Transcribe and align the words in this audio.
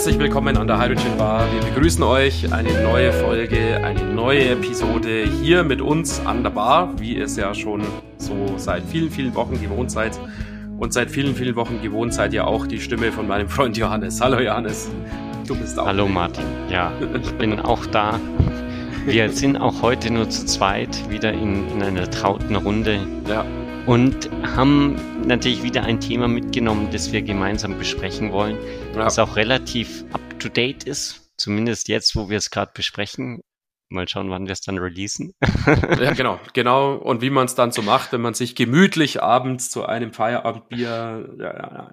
Herzlich 0.00 0.18
willkommen 0.18 0.56
an 0.56 0.66
der 0.66 0.80
Hydrogen 0.80 1.18
Bar. 1.18 1.46
Wir 1.52 1.60
begrüßen 1.60 2.02
euch 2.02 2.50
eine 2.50 2.72
neue 2.82 3.12
Folge, 3.12 3.84
eine 3.84 4.02
neue 4.02 4.48
Episode 4.48 5.24
hier 5.42 5.62
mit 5.62 5.82
uns 5.82 6.24
an 6.24 6.42
der 6.42 6.48
Bar, 6.48 6.98
wie 6.98 7.16
ihr 7.16 7.26
es 7.26 7.36
ja 7.36 7.54
schon 7.54 7.82
so 8.16 8.54
seit 8.56 8.82
vielen, 8.84 9.10
vielen 9.10 9.34
Wochen 9.34 9.60
gewohnt 9.60 9.90
seid. 9.90 10.18
Und 10.78 10.94
seit 10.94 11.10
vielen, 11.10 11.34
vielen 11.34 11.54
Wochen 11.54 11.82
gewohnt 11.82 12.14
seid 12.14 12.32
ihr 12.32 12.46
auch 12.46 12.66
die 12.66 12.80
Stimme 12.80 13.12
von 13.12 13.28
meinem 13.28 13.50
Freund 13.50 13.76
Johannes. 13.76 14.22
Hallo 14.22 14.40
Johannes. 14.40 14.88
Du 15.46 15.54
bist 15.54 15.78
auch. 15.78 15.84
Hallo 15.84 16.08
Martin. 16.08 16.46
Ja, 16.70 16.90
ich 17.22 17.32
bin 17.32 17.60
auch 17.60 17.84
da. 17.84 18.18
Wir 19.04 19.28
sind 19.28 19.58
auch 19.58 19.82
heute 19.82 20.10
nur 20.10 20.30
zu 20.30 20.46
zweit 20.46 21.10
wieder 21.10 21.30
in, 21.30 21.68
in 21.72 21.82
einer 21.82 22.10
trauten 22.10 22.56
Runde. 22.56 23.00
Ja 23.28 23.44
und 23.86 24.30
haben 24.56 24.96
natürlich 25.26 25.62
wieder 25.62 25.82
ein 25.82 26.00
Thema 26.00 26.28
mitgenommen, 26.28 26.88
das 26.92 27.12
wir 27.12 27.22
gemeinsam 27.22 27.78
besprechen 27.78 28.30
wollen, 28.32 28.56
ja. 28.94 29.04
das 29.04 29.18
auch 29.18 29.36
relativ 29.36 30.04
up-to-date 30.12 30.84
ist, 30.84 31.30
zumindest 31.36 31.88
jetzt, 31.88 32.16
wo 32.16 32.28
wir 32.28 32.38
es 32.38 32.50
gerade 32.50 32.72
besprechen. 32.74 33.40
Mal 33.92 34.08
schauen, 34.08 34.30
wann 34.30 34.46
wir 34.46 34.52
es 34.52 34.60
dann 34.60 34.78
releasen. 34.78 35.34
ja, 36.00 36.12
genau, 36.12 36.38
genau. 36.52 36.94
Und 36.94 37.22
wie 37.22 37.30
man 37.30 37.46
es 37.46 37.56
dann 37.56 37.72
so 37.72 37.82
macht, 37.82 38.12
wenn 38.12 38.20
man 38.20 38.34
sich 38.34 38.54
gemütlich 38.54 39.20
abends 39.20 39.68
zu 39.68 39.84
einem 39.84 40.12
Feierabendbier 40.12 41.28
ja, 41.38 41.50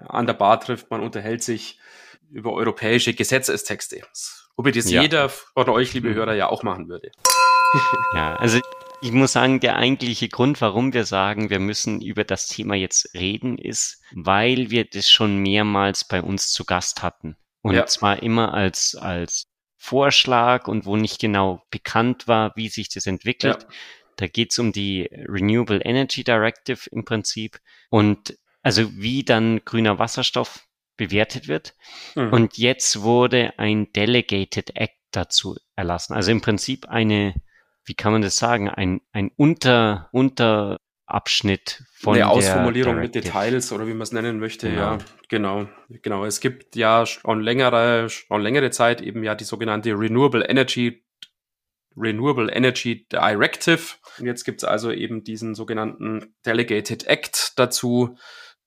an 0.08 0.26
der 0.26 0.34
Bar 0.34 0.60
trifft, 0.60 0.90
man 0.90 1.00
unterhält 1.00 1.42
sich 1.42 1.80
über 2.30 2.52
europäische 2.52 3.14
Gesetzestexte. 3.14 4.02
Wobei 4.56 4.70
das 4.70 4.90
ja. 4.90 5.02
jeder 5.02 5.28
von 5.28 5.68
euch, 5.68 5.92
liebe. 5.94 6.14
Hörer, 6.14 6.34
ja 6.34 6.48
auch 6.48 6.62
machen 6.62 6.88
würde. 6.88 7.10
Ja, 8.14 8.36
also 8.36 8.60
ich 9.00 9.12
muss 9.12 9.32
sagen, 9.32 9.60
der 9.60 9.76
eigentliche 9.76 10.28
Grund, 10.28 10.60
warum 10.60 10.92
wir 10.92 11.04
sagen, 11.04 11.50
wir 11.50 11.60
müssen 11.60 12.00
über 12.00 12.24
das 12.24 12.48
Thema 12.48 12.74
jetzt 12.74 13.14
reden, 13.14 13.58
ist, 13.58 14.02
weil 14.12 14.70
wir 14.70 14.84
das 14.84 15.08
schon 15.08 15.38
mehrmals 15.38 16.06
bei 16.06 16.22
uns 16.22 16.50
zu 16.50 16.64
Gast 16.64 17.02
hatten. 17.02 17.36
Und 17.62 17.74
ja. 17.74 17.86
zwar 17.86 18.22
immer 18.22 18.54
als, 18.54 18.94
als 18.94 19.44
Vorschlag 19.76 20.66
und 20.66 20.86
wo 20.86 20.96
nicht 20.96 21.20
genau 21.20 21.62
bekannt 21.70 22.26
war, 22.26 22.52
wie 22.56 22.68
sich 22.68 22.88
das 22.88 23.06
entwickelt. 23.06 23.62
Ja. 23.62 23.68
Da 24.16 24.26
geht 24.26 24.50
es 24.50 24.58
um 24.58 24.72
die 24.72 25.08
Renewable 25.12 25.80
Energy 25.80 26.24
Directive 26.24 26.90
im 26.90 27.04
Prinzip 27.04 27.60
und 27.90 28.36
also 28.62 28.90
wie 28.96 29.22
dann 29.22 29.64
grüner 29.64 30.00
Wasserstoff 30.00 30.66
bewertet 30.96 31.46
wird. 31.46 31.74
Mhm. 32.16 32.32
Und 32.32 32.58
jetzt 32.58 33.02
wurde 33.02 33.56
ein 33.58 33.92
Delegated 33.92 34.74
Act 34.76 34.96
dazu 35.12 35.56
erlassen. 35.76 36.14
Also 36.14 36.32
im 36.32 36.40
Prinzip 36.40 36.88
eine 36.88 37.34
wie 37.88 37.94
kann 37.94 38.12
man 38.12 38.22
das 38.22 38.36
sagen, 38.36 38.68
ein, 38.68 39.00
ein 39.12 39.30
Unter, 39.36 40.08
Unterabschnitt 40.12 41.82
von 41.94 42.14
Eine 42.14 42.28
Ausformulierung 42.28 43.00
mit 43.00 43.14
Details 43.14 43.72
oder 43.72 43.86
wie 43.86 43.92
man 43.92 44.02
es 44.02 44.12
nennen 44.12 44.38
möchte, 44.38 44.68
genau. 44.68 44.80
ja, 44.80 44.98
genau, 45.28 45.68
genau. 46.02 46.24
Es 46.24 46.40
gibt 46.40 46.76
ja 46.76 47.06
schon 47.06 47.40
längere, 47.40 48.08
schon 48.10 48.42
längere 48.42 48.70
Zeit 48.70 49.00
eben 49.00 49.24
ja 49.24 49.34
die 49.34 49.44
sogenannte 49.44 49.90
Renewable 49.98 50.44
Energy 50.44 51.04
Renewable 51.96 52.52
Energy 52.52 53.06
Directive. 53.10 53.96
Und 54.18 54.26
jetzt 54.26 54.44
gibt 54.44 54.62
es 54.62 54.64
also 54.64 54.92
eben 54.92 55.24
diesen 55.24 55.54
sogenannten 55.54 56.34
Delegated 56.46 57.06
Act 57.06 57.54
dazu, 57.56 58.16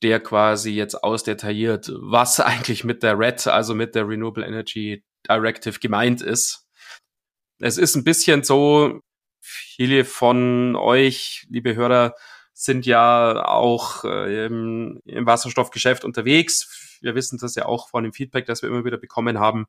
der 0.01 0.19
quasi 0.19 0.71
jetzt 0.71 1.03
ausdetailliert, 1.03 1.91
was 2.01 2.39
eigentlich 2.41 2.83
mit 2.83 3.03
der 3.03 3.17
RED, 3.17 3.47
also 3.47 3.75
mit 3.75 3.95
der 3.95 4.07
Renewable 4.07 4.45
Energy 4.45 5.03
Directive 5.27 5.79
gemeint 5.79 6.21
ist. 6.21 6.67
Es 7.59 7.77
ist 7.77 7.95
ein 7.95 8.03
bisschen 8.03 8.43
so, 8.43 9.01
viele 9.41 10.05
von 10.05 10.75
euch, 10.75 11.45
liebe 11.49 11.75
Hörer, 11.75 12.15
sind 12.53 12.85
ja 12.85 13.43
auch 13.45 14.03
äh, 14.03 14.45
im, 14.45 15.01
im 15.05 15.25
Wasserstoffgeschäft 15.25 16.05
unterwegs. 16.05 16.97
Wir 17.01 17.15
wissen 17.15 17.39
das 17.41 17.55
ja 17.55 17.65
auch 17.65 17.89
von 17.89 18.03
dem 18.03 18.13
Feedback, 18.13 18.45
das 18.45 18.61
wir 18.61 18.69
immer 18.69 18.85
wieder 18.85 18.97
bekommen 18.97 19.39
haben. 19.39 19.65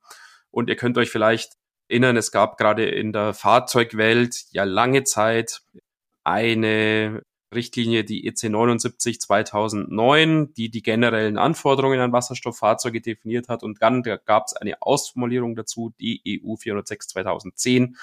Und 0.51 0.69
ihr 0.69 0.77
könnt 0.77 0.99
euch 0.99 1.11
vielleicht 1.11 1.55
erinnern, 1.89 2.17
es 2.17 2.31
gab 2.31 2.59
gerade 2.59 2.85
in 2.85 3.13
der 3.13 3.33
Fahrzeugwelt 3.35 4.45
ja 4.51 4.65
lange 4.65 5.05
Zeit 5.05 5.63
eine 6.25 7.23
Richtlinie, 7.55 8.05
die 8.05 8.27
EC 8.27 8.51
79 8.51 9.21
2009, 9.21 10.55
die 10.55 10.71
die 10.71 10.83
generellen 10.83 11.39
Anforderungen 11.39 12.01
an 12.01 12.13
Wasserstofffahrzeuge 12.13 13.01
definiert 13.01 13.49
hat. 13.49 13.63
Und 13.63 13.83
dann 13.83 14.03
gab 14.03 14.47
es 14.47 14.55
eine 14.55 14.81
Ausformulierung 14.81 15.55
dazu, 15.55 15.93
die 16.01 16.43
EU 16.45 16.57
406 16.57 17.09
2010, 17.09 17.97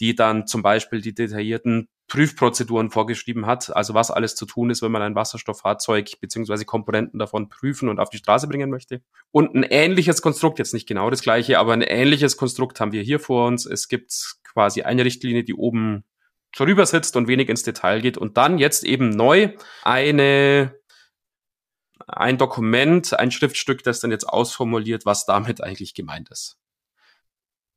die 0.00 0.14
dann 0.14 0.46
zum 0.46 0.62
Beispiel 0.62 1.00
die 1.00 1.14
detaillierten 1.14 1.88
Prüfprozeduren 2.06 2.90
vorgeschrieben 2.90 3.46
hat, 3.46 3.74
also 3.74 3.94
was 3.94 4.10
alles 4.10 4.34
zu 4.34 4.44
tun 4.44 4.70
ist, 4.70 4.82
wenn 4.82 4.92
man 4.92 5.02
ein 5.02 5.14
Wasserstofffahrzeug 5.14 6.20
beziehungsweise 6.20 6.64
Komponenten 6.64 7.18
davon 7.18 7.48
prüfen 7.48 7.88
und 7.88 7.98
auf 7.98 8.10
die 8.10 8.18
Straße 8.18 8.46
bringen 8.46 8.70
möchte. 8.70 9.00
Und 9.30 9.54
ein 9.54 9.62
ähnliches 9.62 10.20
Konstrukt, 10.20 10.58
jetzt 10.58 10.74
nicht 10.74 10.86
genau 10.86 11.08
das 11.10 11.22
gleiche, 11.22 11.58
aber 11.58 11.72
ein 11.72 11.82
ähnliches 11.82 12.36
Konstrukt 12.36 12.78
haben 12.80 12.92
wir 12.92 13.02
hier 13.02 13.20
vor 13.20 13.46
uns. 13.46 13.64
Es 13.64 13.88
gibt 13.88 14.36
quasi 14.44 14.82
eine 14.82 15.04
Richtlinie, 15.04 15.44
die 15.44 15.54
oben 15.54 16.04
drüber 16.54 16.86
sitzt 16.86 17.16
und 17.16 17.26
wenig 17.26 17.48
ins 17.48 17.62
Detail 17.62 18.00
geht 18.00 18.18
und 18.18 18.36
dann 18.36 18.58
jetzt 18.58 18.84
eben 18.84 19.10
neu 19.10 19.54
eine 19.82 20.74
ein 22.06 22.38
Dokument, 22.38 23.18
ein 23.18 23.30
Schriftstück, 23.30 23.82
das 23.82 24.00
dann 24.00 24.10
jetzt 24.10 24.28
ausformuliert, 24.28 25.06
was 25.06 25.24
damit 25.26 25.62
eigentlich 25.62 25.94
gemeint 25.94 26.28
ist. 26.30 26.58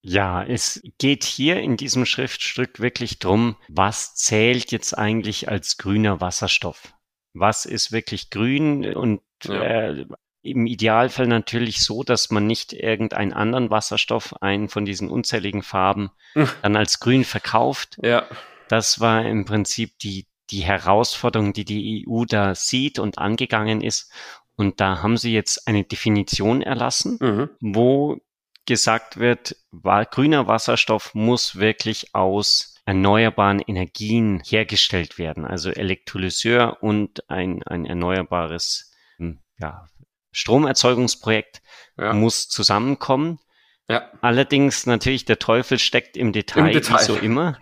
Ja, 0.07 0.41
es 0.41 0.81
geht 0.99 1.25
hier 1.25 1.59
in 1.59 1.75
diesem 1.75 2.05
Schriftstück 2.05 2.79
wirklich 2.79 3.19
drum, 3.19 3.57
was 3.67 4.15
zählt 4.15 4.71
jetzt 4.71 4.97
eigentlich 4.97 5.49
als 5.49 5.75
grüner 5.75 6.21
Wasserstoff? 6.21 6.93
Was 7.33 7.65
ist 7.65 7.91
wirklich 7.91 8.29
grün 8.29 8.95
und 8.95 9.19
ja. 9.43 9.61
äh, 9.61 10.05
im 10.43 10.65
Idealfall 10.65 11.27
natürlich 11.27 11.81
so, 11.81 12.03
dass 12.03 12.31
man 12.31 12.47
nicht 12.47 12.71
irgendeinen 12.71 13.33
anderen 13.33 13.69
Wasserstoff, 13.69 14.41
einen 14.41 14.69
von 14.69 14.85
diesen 14.85 15.09
unzähligen 15.09 15.61
Farben, 15.61 16.11
hm. 16.35 16.47
dann 16.61 16.77
als 16.77 17.01
grün 17.01 17.25
verkauft. 17.25 17.97
Ja. 18.01 18.25
Das 18.69 19.01
war 19.01 19.25
im 19.25 19.43
Prinzip 19.43 19.99
die, 19.99 20.25
die 20.51 20.63
Herausforderung, 20.63 21.51
die 21.51 21.65
die 21.65 22.05
EU 22.07 22.23
da 22.23 22.55
sieht 22.55 22.97
und 22.97 23.17
angegangen 23.17 23.81
ist. 23.81 24.09
Und 24.55 24.79
da 24.79 25.03
haben 25.03 25.17
sie 25.17 25.33
jetzt 25.33 25.67
eine 25.67 25.83
Definition 25.83 26.61
erlassen, 26.61 27.17
mhm. 27.21 27.49
wo 27.59 28.21
gesagt 28.67 29.17
wird, 29.17 29.55
grüner 29.71 30.45
Wasserstoff 30.45 31.15
muss 31.15 31.55
wirklich 31.55 32.13
aus 32.13 32.75
erneuerbaren 32.85 33.59
Energien 33.59 34.41
hergestellt 34.45 35.17
werden. 35.17 35.45
Also 35.45 35.71
Elektrolyseur 35.71 36.77
und 36.81 37.29
ein, 37.29 37.63
ein 37.63 37.85
erneuerbares 37.85 38.93
hm, 39.17 39.39
ja, 39.59 39.87
Stromerzeugungsprojekt 40.31 41.61
ja. 41.97 42.13
muss 42.13 42.47
zusammenkommen. 42.47 43.39
Ja. 43.89 44.11
Allerdings 44.21 44.85
natürlich 44.85 45.25
der 45.25 45.39
Teufel 45.39 45.79
steckt 45.79 46.15
im 46.15 46.31
Detail, 46.33 46.67
Im 46.67 46.73
Detail. 46.73 46.99
wie 46.99 47.03
so 47.03 47.15
immer. 47.15 47.57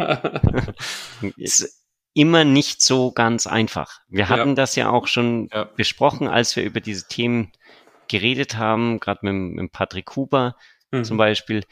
ist 1.37 1.83
immer 2.13 2.43
nicht 2.43 2.81
so 2.81 3.11
ganz 3.11 3.45
einfach. 3.47 3.99
Wir 4.07 4.29
hatten 4.29 4.49
ja. 4.49 4.55
das 4.55 4.75
ja 4.75 4.89
auch 4.89 5.07
schon 5.07 5.49
besprochen, 5.75 6.27
als 6.27 6.55
wir 6.55 6.63
über 6.63 6.81
diese 6.81 7.07
Themen 7.07 7.51
geredet 8.07 8.57
haben, 8.57 8.99
gerade 8.99 9.19
mit, 9.23 9.55
mit 9.55 9.71
Patrick 9.71 10.15
Huber 10.15 10.55
mhm. 10.99 11.03
zum 11.03 11.17
Beispiel, 11.17 11.63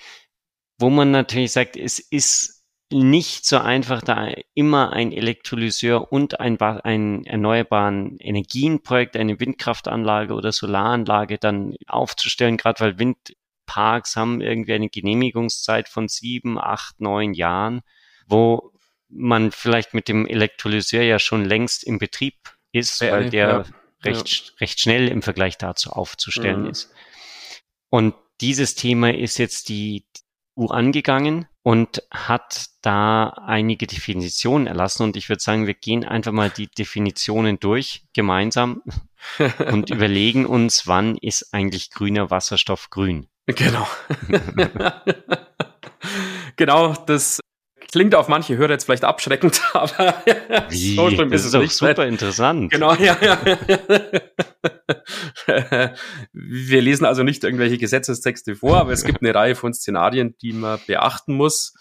wo 0.79 0.89
man 0.89 1.11
natürlich 1.11 1.51
sagt, 1.51 1.77
es 1.77 1.99
ist 1.99 2.63
nicht 2.91 3.45
so 3.45 3.57
einfach, 3.57 4.01
da 4.01 4.31
immer 4.53 4.93
ein 4.93 5.11
Elektrolyseur 5.11 6.11
und 6.11 6.39
ein, 6.39 6.59
ein 6.59 7.25
erneuerbaren 7.25 8.17
Energienprojekt, 8.19 9.17
eine 9.17 9.39
Windkraftanlage 9.39 10.33
oder 10.33 10.51
Solaranlage 10.51 11.37
dann 11.37 11.75
aufzustellen, 11.87 12.57
gerade 12.57 12.79
weil 12.81 12.99
Windparks 12.99 14.15
haben 14.15 14.41
irgendwie 14.41 14.73
eine 14.73 14.89
Genehmigungszeit 14.89 15.89
von 15.89 16.07
sieben, 16.07 16.59
acht, 16.59 16.99
neun 16.99 17.33
Jahren, 17.33 17.81
wo 18.27 18.71
man 19.09 19.51
vielleicht 19.51 19.93
mit 19.93 20.07
dem 20.07 20.27
Elektrolyseur 20.27 21.03
ja 21.03 21.19
schon 21.19 21.45
längst 21.45 21.83
im 21.83 21.97
Betrieb 21.99 22.35
ist, 22.71 23.01
ja, 23.01 23.11
weil 23.11 23.29
der 23.29 23.47
ja, 23.47 23.65
recht, 24.03 24.45
ja. 24.47 24.53
recht 24.59 24.79
schnell 24.79 25.07
im 25.07 25.21
Vergleich 25.21 25.57
dazu 25.57 25.91
aufzustellen 25.91 26.63
mhm. 26.63 26.69
ist. 26.69 26.91
Und 27.89 28.15
dieses 28.41 28.75
Thema 28.75 29.13
ist 29.13 29.37
jetzt 29.37 29.69
die 29.69 30.05
EU 30.57 30.67
angegangen 30.67 31.47
und 31.63 32.03
hat 32.11 32.67
da 32.81 33.29
einige 33.29 33.87
Definitionen 33.87 34.67
erlassen. 34.67 35.03
Und 35.03 35.15
ich 35.15 35.29
würde 35.29 35.41
sagen, 35.41 35.65
wir 35.65 35.73
gehen 35.73 36.03
einfach 36.03 36.31
mal 36.31 36.49
die 36.49 36.67
Definitionen 36.67 37.59
durch 37.59 38.03
gemeinsam 38.13 38.83
und 39.71 39.89
überlegen 39.89 40.45
uns, 40.45 40.87
wann 40.87 41.17
ist 41.17 41.53
eigentlich 41.53 41.89
grüner 41.89 42.29
Wasserstoff 42.29 42.89
grün. 42.89 43.27
Genau. 43.45 43.87
genau, 46.55 46.93
das 46.93 47.39
Klingt 47.93 48.15
auf 48.15 48.27
manche 48.27 48.57
Hörer 48.57 48.71
jetzt 48.71 48.85
vielleicht 48.85 49.03
abschreckend, 49.03 49.61
aber 49.73 50.15
Wie? 50.69 50.95
so 50.95 51.11
schlimm 51.11 51.31
ist, 51.31 51.45
ist 51.45 51.53
es 51.53 51.61
nicht. 51.61 51.75
super 51.75 52.07
interessant. 52.07 52.71
Genau, 52.71 52.95
ja, 52.95 53.15
ja. 53.21 53.39
Wir 56.33 56.81
lesen 56.81 57.05
also 57.05 57.21
nicht 57.21 57.43
irgendwelche 57.43 57.77
Gesetzestexte 57.77 58.55
vor, 58.55 58.77
aber 58.77 58.93
es 58.93 59.03
gibt 59.03 59.21
eine 59.21 59.35
Reihe 59.35 59.53
von 59.53 59.75
Szenarien, 59.75 60.35
die 60.41 60.53
man 60.53 60.79
beachten 60.87 61.35
muss, 61.35 61.75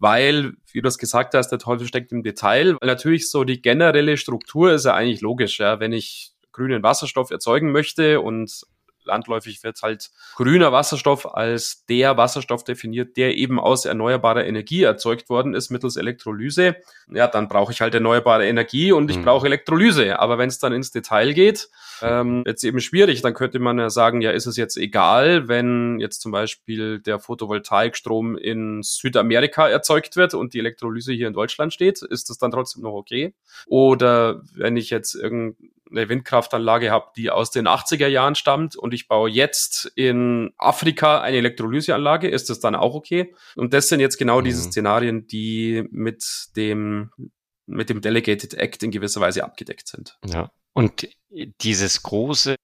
weil, 0.00 0.54
wie 0.72 0.82
du 0.82 0.88
es 0.88 0.98
gesagt 0.98 1.34
hast, 1.34 1.50
der 1.50 1.60
Teufel 1.60 1.86
steckt 1.86 2.10
im 2.10 2.24
Detail. 2.24 2.76
Weil 2.80 2.88
natürlich 2.88 3.30
so 3.30 3.44
die 3.44 3.62
generelle 3.62 4.16
Struktur 4.16 4.72
ist 4.72 4.84
ja 4.84 4.94
eigentlich 4.94 5.20
logisch, 5.20 5.60
ja. 5.60 5.78
Wenn 5.78 5.92
ich 5.92 6.32
grünen 6.50 6.82
Wasserstoff 6.82 7.30
erzeugen 7.30 7.70
möchte 7.70 8.20
und 8.20 8.62
landläufig 9.04 9.62
wird 9.62 9.80
halt 9.82 10.10
grüner 10.36 10.72
Wasserstoff 10.72 11.34
als 11.34 11.84
der 11.86 12.16
Wasserstoff 12.16 12.64
definiert, 12.64 13.16
der 13.16 13.36
eben 13.36 13.60
aus 13.60 13.84
erneuerbarer 13.84 14.44
Energie 14.44 14.82
erzeugt 14.82 15.28
worden 15.28 15.54
ist 15.54 15.70
mittels 15.70 15.96
Elektrolyse. 15.96 16.76
Ja, 17.08 17.26
dann 17.26 17.48
brauche 17.48 17.72
ich 17.72 17.80
halt 17.80 17.94
erneuerbare 17.94 18.46
Energie 18.46 18.92
und 18.92 19.10
ich 19.10 19.18
mhm. 19.18 19.24
brauche 19.24 19.46
Elektrolyse. 19.46 20.18
Aber 20.18 20.38
wenn 20.38 20.48
es 20.48 20.58
dann 20.58 20.72
ins 20.72 20.90
Detail 20.90 21.32
geht, 21.32 21.68
ähm, 22.02 22.42
jetzt 22.46 22.64
eben 22.64 22.80
schwierig. 22.80 23.22
Dann 23.22 23.34
könnte 23.34 23.58
man 23.58 23.78
ja 23.78 23.90
sagen, 23.90 24.20
ja, 24.20 24.30
ist 24.30 24.46
es 24.46 24.56
jetzt 24.56 24.76
egal, 24.76 25.48
wenn 25.48 26.00
jetzt 26.00 26.20
zum 26.20 26.32
Beispiel 26.32 27.00
der 27.00 27.18
Photovoltaikstrom 27.18 28.36
in 28.36 28.82
Südamerika 28.82 29.68
erzeugt 29.68 30.16
wird 30.16 30.34
und 30.34 30.54
die 30.54 30.58
Elektrolyse 30.58 31.12
hier 31.12 31.28
in 31.28 31.34
Deutschland 31.34 31.72
steht, 31.72 32.02
ist 32.02 32.30
das 32.30 32.38
dann 32.38 32.50
trotzdem 32.50 32.82
noch 32.82 32.94
okay? 32.94 33.34
Oder 33.66 34.42
wenn 34.54 34.76
ich 34.76 34.90
jetzt 34.90 35.14
irgendeine 35.14 36.08
Windkraftanlage 36.08 36.90
habe, 36.90 37.06
die 37.16 37.30
aus 37.30 37.50
den 37.50 37.68
80er 37.68 38.08
Jahren 38.08 38.34
stammt 38.34 38.76
und 38.76 38.91
ich 38.94 39.08
baue 39.08 39.30
jetzt 39.30 39.90
in 39.96 40.52
Afrika 40.58 41.20
eine 41.20 41.38
Elektrolyseanlage, 41.38 42.28
ist 42.28 42.50
das 42.50 42.60
dann 42.60 42.74
auch 42.74 42.94
okay? 42.94 43.34
Und 43.56 43.72
das 43.72 43.88
sind 43.88 44.00
jetzt 44.00 44.18
genau 44.18 44.40
mhm. 44.40 44.44
diese 44.44 44.62
Szenarien, 44.62 45.26
die 45.26 45.84
mit 45.90 46.24
dem 46.56 47.10
mit 47.66 47.90
dem 47.90 48.00
Delegated 48.00 48.54
Act 48.54 48.82
in 48.82 48.90
gewisser 48.90 49.20
Weise 49.20 49.44
abgedeckt 49.44 49.88
sind. 49.88 50.18
Ja. 50.26 50.50
Und 50.74 51.08
dieses 51.30 52.02
große 52.02 52.56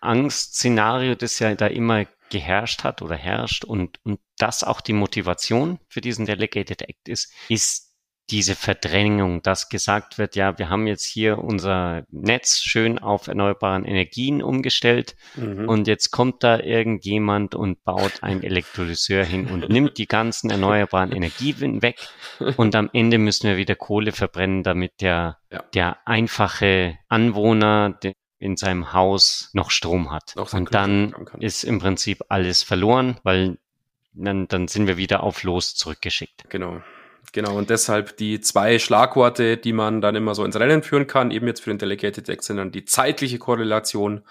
Angstszenario, 0.00 1.14
das 1.14 1.38
ja 1.38 1.54
da 1.54 1.66
immer 1.66 2.06
geherrscht 2.30 2.84
hat 2.84 3.02
oder 3.02 3.16
herrscht 3.16 3.64
und, 3.64 3.98
und 4.04 4.20
das 4.38 4.64
auch 4.64 4.80
die 4.80 4.92
Motivation 4.92 5.78
für 5.88 6.00
diesen 6.00 6.26
Delegated 6.26 6.82
Act 6.82 7.08
ist, 7.08 7.32
ist 7.48 7.89
diese 8.30 8.54
Verdrängung, 8.54 9.42
dass 9.42 9.68
gesagt 9.68 10.18
wird, 10.18 10.36
ja, 10.36 10.58
wir 10.58 10.68
haben 10.68 10.86
jetzt 10.86 11.04
hier 11.04 11.38
unser 11.38 12.04
Netz 12.10 12.60
schön 12.60 12.98
auf 12.98 13.26
erneuerbaren 13.26 13.84
Energien 13.84 14.42
umgestellt 14.42 15.16
mhm. 15.34 15.68
und 15.68 15.88
jetzt 15.88 16.10
kommt 16.10 16.44
da 16.44 16.60
irgendjemand 16.60 17.54
und 17.54 17.82
baut 17.84 18.22
ein 18.22 18.42
Elektrolyseur 18.42 19.24
hin 19.24 19.48
und 19.48 19.68
nimmt 19.68 19.98
die 19.98 20.06
ganzen 20.06 20.50
erneuerbaren 20.50 21.12
Energien 21.12 21.82
weg 21.82 21.98
und 22.56 22.74
am 22.74 22.88
Ende 22.92 23.18
müssen 23.18 23.48
wir 23.48 23.56
wieder 23.56 23.74
Kohle 23.74 24.12
verbrennen, 24.12 24.62
damit 24.62 25.00
der, 25.00 25.38
ja. 25.50 25.64
der 25.74 25.98
einfache 26.06 26.98
Anwohner 27.08 27.98
in 28.38 28.56
seinem 28.56 28.92
Haus 28.92 29.50
noch 29.52 29.70
Strom 29.70 30.10
hat. 30.10 30.34
Noch 30.36 30.52
und 30.54 30.74
dann 30.74 31.14
ist 31.38 31.64
im 31.64 31.78
Prinzip 31.78 32.24
alles 32.28 32.62
verloren, 32.62 33.18
weil 33.22 33.58
dann, 34.12 34.48
dann 34.48 34.68
sind 34.68 34.86
wir 34.86 34.96
wieder 34.96 35.22
auf 35.22 35.42
Los 35.42 35.74
zurückgeschickt. 35.74 36.48
Genau. 36.48 36.80
Genau, 37.32 37.56
und 37.56 37.70
deshalb 37.70 38.16
die 38.16 38.40
zwei 38.40 38.78
Schlagworte, 38.78 39.56
die 39.56 39.72
man 39.72 40.00
dann 40.00 40.16
immer 40.16 40.34
so 40.34 40.44
ins 40.44 40.58
Rennen 40.58 40.82
führen 40.82 41.06
kann, 41.06 41.30
eben 41.30 41.46
jetzt 41.46 41.60
für 41.60 41.70
den 41.70 41.78
Delegated 41.78 42.28
Deck, 42.28 42.42
sind 42.42 42.56
dann 42.56 42.72
die 42.72 42.84
zeitliche 42.84 43.38
Korrelation 43.38 44.22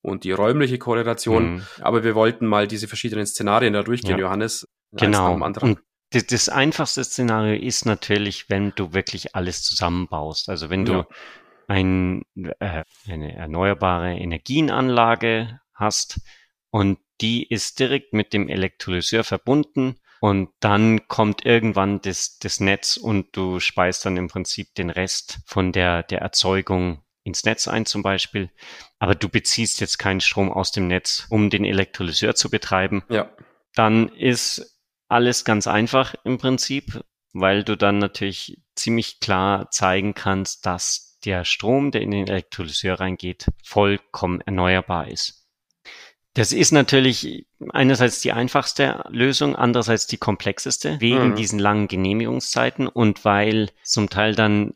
und 0.00 0.24
die 0.24 0.32
räumliche 0.32 0.78
Korrelation. 0.78 1.54
Mhm. 1.54 1.66
Aber 1.80 2.04
wir 2.04 2.14
wollten 2.14 2.46
mal 2.46 2.66
diese 2.66 2.88
verschiedenen 2.88 3.26
Szenarien 3.26 3.72
da 3.72 3.82
durchgehen, 3.82 4.18
ja. 4.18 4.26
Johannes. 4.26 4.66
Genau. 4.92 5.34
Und 5.34 5.80
das, 6.10 6.26
das, 6.26 6.48
einfachste 6.48 7.02
Szenario 7.02 7.60
ist 7.60 7.84
natürlich, 7.84 8.48
wenn 8.48 8.72
du 8.76 8.94
wirklich 8.94 9.34
alles 9.34 9.62
zusammenbaust. 9.62 10.48
Also 10.48 10.70
wenn 10.70 10.84
du 10.84 10.92
ja. 10.92 11.06
ein, 11.66 12.22
äh, 12.60 12.84
eine 13.08 13.34
erneuerbare 13.34 14.14
Energienanlage 14.14 15.60
hast 15.74 16.20
und 16.70 16.98
die 17.20 17.46
ist 17.46 17.80
direkt 17.80 18.12
mit 18.12 18.32
dem 18.32 18.48
Elektrolyseur 18.48 19.24
verbunden 19.24 19.96
und 20.20 20.50
dann 20.60 21.08
kommt 21.08 21.44
irgendwann 21.44 22.00
das, 22.00 22.38
das 22.38 22.60
Netz 22.60 22.96
und 22.96 23.36
du 23.36 23.60
speist 23.60 24.04
dann 24.04 24.16
im 24.16 24.28
Prinzip 24.28 24.74
den 24.74 24.90
Rest 24.90 25.38
von 25.46 25.72
der, 25.72 26.02
der 26.02 26.20
Erzeugung 26.20 27.02
ins 27.24 27.44
Netz 27.44 27.68
ein 27.68 27.86
zum 27.86 28.02
Beispiel. 28.02 28.50
Aber 28.98 29.14
du 29.14 29.28
beziehst 29.28 29.80
jetzt 29.80 29.98
keinen 29.98 30.20
Strom 30.20 30.50
aus 30.50 30.70
dem 30.70 30.86
Netz, 30.86 31.26
um 31.28 31.50
den 31.50 31.64
Elektrolyseur 31.64 32.34
zu 32.34 32.50
betreiben. 32.50 33.02
Ja. 33.08 33.30
Dann 33.74 34.08
ist 34.08 34.80
alles 35.08 35.44
ganz 35.44 35.66
einfach 35.66 36.14
im 36.24 36.38
Prinzip, 36.38 37.00
weil 37.32 37.64
du 37.64 37.76
dann 37.76 37.98
natürlich 37.98 38.62
ziemlich 38.74 39.20
klar 39.20 39.70
zeigen 39.70 40.14
kannst, 40.14 40.66
dass 40.66 41.18
der 41.24 41.44
Strom, 41.44 41.90
der 41.90 42.02
in 42.02 42.12
den 42.12 42.28
Elektrolyseur 42.28 43.00
reingeht, 43.00 43.46
vollkommen 43.62 44.40
erneuerbar 44.40 45.08
ist. 45.08 45.45
Das 46.36 46.52
ist 46.52 46.70
natürlich 46.70 47.46
einerseits 47.70 48.20
die 48.20 48.32
einfachste 48.32 49.02
Lösung, 49.08 49.56
andererseits 49.56 50.06
die 50.06 50.18
komplexeste, 50.18 51.00
wegen 51.00 51.30
mhm. 51.30 51.34
diesen 51.34 51.58
langen 51.58 51.88
Genehmigungszeiten 51.88 52.88
und 52.88 53.24
weil 53.24 53.70
zum 53.82 54.10
Teil 54.10 54.34
dann 54.34 54.74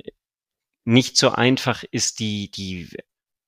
nicht 0.87 1.19
so 1.19 1.33
einfach 1.33 1.85
ist, 1.91 2.19
die, 2.19 2.51
die 2.51 2.89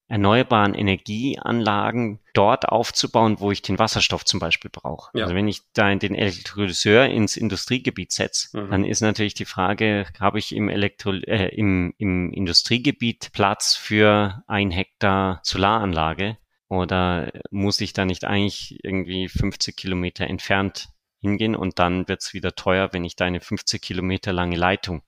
erneuerbaren 0.09 0.75
Energieanlagen 0.75 2.20
dort 2.35 2.69
aufzubauen, 2.69 3.37
wo 3.41 3.50
ich 3.50 3.62
den 3.62 3.79
Wasserstoff 3.79 4.26
zum 4.26 4.41
Beispiel 4.41 4.70
brauche. 4.70 5.17
Ja. 5.17 5.25
Also 5.25 5.35
wenn 5.35 5.49
ich 5.49 5.62
da 5.73 5.94
den 5.94 6.14
Elektrolyseur 6.14 7.06
ins 7.06 7.38
Industriegebiet 7.38 8.12
setze, 8.12 8.61
mhm. 8.61 8.70
dann 8.70 8.85
ist 8.85 9.00
natürlich 9.00 9.32
die 9.32 9.47
Frage, 9.47 10.05
habe 10.20 10.38
ich 10.38 10.55
im, 10.55 10.69
Elektro 10.69 11.12
äh, 11.14 11.49
im, 11.55 11.94
im 11.97 12.31
Industriegebiet 12.31 13.31
Platz 13.32 13.75
für 13.75 14.44
ein 14.49 14.70
Hektar 14.70 15.41
Solaranlage? 15.44 16.37
Oder 16.72 17.30
muss 17.50 17.82
ich 17.82 17.92
da 17.92 18.06
nicht 18.06 18.24
eigentlich 18.24 18.78
irgendwie 18.82 19.28
50 19.28 19.76
Kilometer 19.76 20.26
entfernt 20.26 20.88
hingehen 21.20 21.54
und 21.54 21.78
dann 21.78 22.08
wird's 22.08 22.32
wieder 22.32 22.54
teuer, 22.54 22.94
wenn 22.94 23.04
ich 23.04 23.14
da 23.14 23.26
eine 23.26 23.40
50 23.40 23.82
Kilometer 23.82 24.32
lange 24.32 24.56
Leitung 24.56 25.02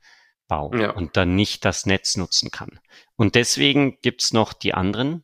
baue 0.47 0.79
ja. 0.79 0.91
und 0.91 1.17
dann 1.17 1.35
nicht 1.37 1.65
das 1.65 1.87
Netz 1.87 2.19
nutzen 2.19 2.51
kann. 2.51 2.81
Und 3.17 3.35
deswegen 3.35 3.97
gibt's 4.03 4.35
noch 4.35 4.53
die 4.53 4.75
anderen 4.75 5.23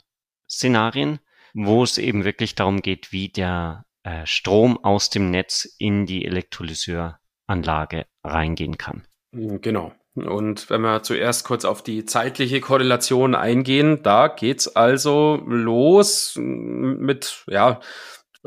Szenarien, 0.49 1.21
wo 1.53 1.83
es 1.83 1.99
eben 1.99 2.25
wirklich 2.25 2.55
darum 2.55 2.81
geht, 2.81 3.13
wie 3.13 3.29
der 3.29 3.85
äh, 4.03 4.25
Strom 4.25 4.83
aus 4.83 5.11
dem 5.11 5.31
Netz 5.31 5.69
in 5.77 6.07
die 6.07 6.25
Elektrolyseuranlage 6.25 8.07
reingehen 8.25 8.79
kann. 8.79 9.07
Genau. 9.33 9.93
Und 10.27 10.71
wenn 10.71 10.81
wir 10.81 11.03
zuerst 11.03 11.45
kurz 11.45 11.65
auf 11.65 11.83
die 11.83 12.05
zeitliche 12.05 12.61
Korrelation 12.61 13.35
eingehen, 13.35 14.03
da 14.03 14.29
geht's 14.29 14.75
also 14.75 15.43
los 15.47 16.35
mit, 16.37 17.45
ja, 17.47 17.81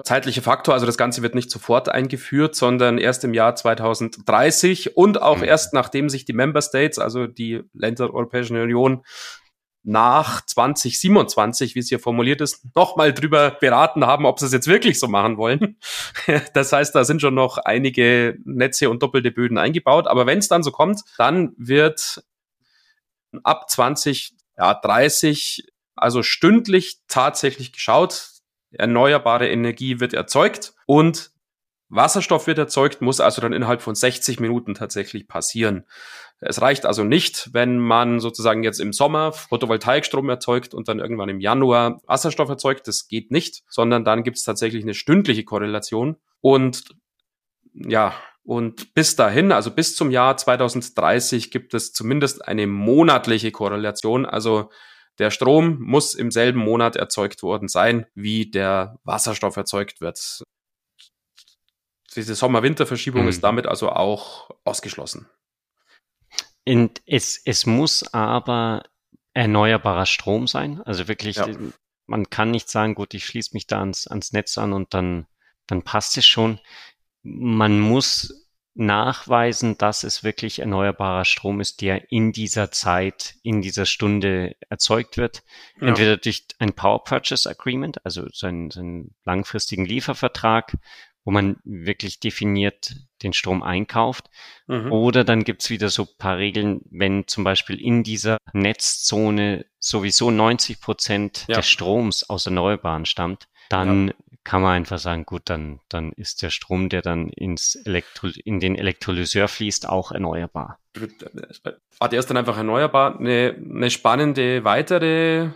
zeitliche 0.04 0.42
Faktor, 0.42 0.74
also 0.74 0.88
das 0.88 0.98
Ganze 0.98 1.22
wird 1.22 1.36
nicht 1.36 1.52
sofort 1.52 1.88
eingeführt, 1.88 2.56
sondern 2.56 2.98
erst 2.98 3.24
im 3.24 3.34
Jahr 3.34 3.56
2030 3.56 4.98
und 4.98 5.22
auch 5.22 5.38
mhm. 5.38 5.44
erst 5.44 5.74
nachdem 5.74 6.10
sich 6.10 6.26
die 6.26 6.34
Member 6.34 6.62
States, 6.62 6.98
also 6.98 7.28
die 7.28 7.62
Länder 7.74 8.08
der 8.08 8.16
Europäischen 8.16 8.58
Union, 8.58 9.04
nach 9.84 10.46
2027, 10.46 11.76
wie 11.76 11.80
es 11.80 11.90
hier 11.90 12.00
formuliert 12.00 12.42
ist, 12.42 12.64
nochmal 12.76 13.14
drüber 13.14 13.52
beraten 13.52 14.06
haben, 14.06 14.26
ob 14.26 14.40
sie 14.40 14.46
es 14.46 14.54
jetzt 14.54 14.68
wirklich 14.68 15.00
so 15.00 15.08
machen 15.08 15.38
wollen. 15.38 15.78
Das 16.54 16.72
heißt, 16.72 16.96
da 16.96 17.04
sind 17.04 17.22
schon 17.22 17.34
noch 17.36 17.58
einige 17.58 18.38
Netze 18.46 18.90
und 18.90 19.04
doppelte 19.04 19.32
Böden 19.32 19.58
eingebaut. 19.58 20.08
Aber 20.08 20.26
wenn 20.26 20.40
es 20.40 20.48
dann 20.48 20.64
so 20.64 20.72
kommt, 20.72 21.02
dann 21.18 21.54
wird 21.58 22.24
ab 23.44 23.70
2030 23.70 25.68
also 25.96 26.24
stündlich 26.24 27.00
tatsächlich 27.08 27.74
geschaut, 27.74 28.30
erneuerbare 28.72 29.50
Energie 29.50 30.00
wird 30.00 30.14
erzeugt 30.14 30.74
und 30.86 31.33
Wasserstoff 31.90 32.48
wird 32.48 32.58
erzeugt, 32.58 33.02
muss 33.02 33.20
also 33.20 33.42
dann 33.42 33.54
innerhalb 33.54 33.82
von 33.82 33.96
60 33.96 34.40
Minuten 34.40 34.74
tatsächlich 34.74 35.28
passieren. 35.28 35.86
Es 36.40 36.62
reicht 36.62 36.86
also 36.86 37.04
nicht, 37.04 37.50
wenn 37.54 37.78
man 37.78 38.20
sozusagen 38.20 38.64
jetzt 38.64 38.80
im 38.80 38.94
Sommer 38.94 39.32
Photovoltaikstrom 39.32 40.28
erzeugt 40.30 40.74
und 40.74 40.88
dann 40.88 41.00
irgendwann 41.00 41.30
im 41.30 41.40
Januar 41.40 42.02
Wasserstoff 42.06 42.50
erzeugt. 42.50 42.88
Das 42.88 43.08
geht 43.08 43.32
nicht, 43.32 43.64
sondern 43.70 44.04
dann 44.04 44.24
gibt 44.24 44.38
es 44.38 44.44
tatsächlich 44.44 44.84
eine 44.84 44.94
stündliche 44.94 45.44
Korrelation. 45.44 46.18
Und 46.42 46.84
ja, 47.74 48.14
und 48.44 48.94
bis 48.94 49.16
dahin, 49.16 49.52
also 49.52 49.72
bis 49.72 49.96
zum 49.96 50.12
Jahr 50.12 50.36
2030, 50.36 51.50
gibt 51.50 51.74
es 51.74 51.94
zumindest 51.94 52.46
eine 52.46 52.68
monatliche 52.68 53.52
Korrelation. 53.52 54.26
Also 54.26 54.70
der 55.20 55.32
Strom 55.32 55.80
muss 55.80 56.14
im 56.14 56.32
selben 56.32 56.60
Monat 56.60 56.96
erzeugt 56.96 57.44
worden 57.44 57.68
sein, 57.68 58.06
wie 58.16 58.50
der 58.50 59.00
Wasserstoff 59.04 59.56
erzeugt 59.56 60.02
wird. 60.02 60.44
Diese 62.14 62.36
Sommer-Winter-Verschiebung 62.36 63.24
mhm. 63.24 63.30
ist 63.30 63.44
damit 63.44 63.66
also 63.66 63.90
auch 63.90 64.50
ausgeschlossen. 64.64 65.30
Und 66.66 67.02
es, 67.06 67.42
es 67.44 67.66
muss 67.66 68.14
aber 68.14 68.84
erneuerbarer 69.34 70.06
Strom 70.06 70.48
sein. 70.48 70.82
Also 70.82 71.08
wirklich, 71.08 71.38
ja. 71.38 71.48
man 72.06 72.30
kann 72.30 72.52
nicht 72.52 72.70
sagen, 72.70 72.96
gut, 72.96 73.14
ich 73.14 73.26
schließe 73.26 73.52
mich 73.54 73.68
da 73.68 73.80
ans, 73.80 74.08
ans 74.08 74.32
Netz 74.32 74.58
an 74.58 74.74
und 74.74 74.94
dann, 74.94 75.28
dann 75.68 75.82
passt 75.82 76.18
es 76.18 76.26
schon. 76.26 76.60
Man 77.24 77.80
muss 77.80 78.44
nachweisen, 78.76 79.78
dass 79.78 80.04
es 80.04 80.24
wirklich 80.24 80.60
erneuerbarer 80.60 81.26
Strom 81.26 81.62
ist, 81.62 81.82
der 81.82 82.12
in 82.12 82.32
dieser 82.32 82.72
Zeit, 82.72 83.36
in 83.44 83.62
dieser 83.62 83.86
Stunde 83.86 84.56
erzeugt 84.70 85.18
wird. 85.18 85.44
Ja. 85.80 85.90
Entweder 85.90 86.18
durch 86.18 86.46
ein 86.60 86.74
Power 86.74 87.04
Purchase 87.04 87.50
Agreement, 87.50 88.04
also 88.06 88.28
so 88.32 88.48
einen, 88.48 88.72
so 88.72 88.80
einen 88.80 89.16
langfristigen 89.26 89.86
Liefervertrag, 89.86 90.76
wo 91.26 91.32
man 91.32 91.58
wirklich 91.64 92.20
definiert 92.20 92.96
den 93.24 93.34
Strom 93.34 93.64
einkauft. 93.64 94.30
Mhm. 94.68 94.92
Oder 94.92 95.24
dann 95.24 95.44
gibt's 95.44 95.70
wieder 95.70 95.90
so 95.90 96.06
paar 96.06 96.38
Regeln, 96.38 96.82
wenn 96.92 97.28
zum 97.28 97.44
Beispiel 97.44 97.80
in 97.80 98.04
dieser 98.04 98.38
Netzzone 98.52 99.66
sowieso 99.80 100.32
90 100.32 100.82
Prozent 100.82 101.46
ja. 101.48 101.56
des 101.56 101.68
Stroms 101.68 102.30
aus 102.30 102.46
Erneuerbaren 102.46 103.06
stammt, 103.06 103.48
dann 103.70 104.10
ja. 104.10 104.14
kann 104.44 104.62
man 104.62 104.74
einfach 104.74 105.00
sagen, 105.00 105.26
gut, 105.26 105.44
dann, 105.46 105.80
dann 105.90 106.12
ist 106.14 106.42
der 106.42 106.50
Strom, 106.50 106.90
der 106.90 107.02
dann 107.02 107.30
ins 107.30 107.76
Elektro 107.76 108.28
in 108.44 108.60
den 108.60 108.76
Elektrolyseur 108.76 109.48
fließt, 109.48 109.88
auch 109.88 110.12
erneuerbar. 110.12 110.80
Ah, 112.00 112.08
der 112.08 112.20
ist 112.20 112.30
dann 112.30 112.38
einfach 112.38 112.58
erneuerbar. 112.58 113.20
Eine, 113.20 113.56
eine 113.58 113.90
spannende 113.90 114.64
weitere 114.64 115.50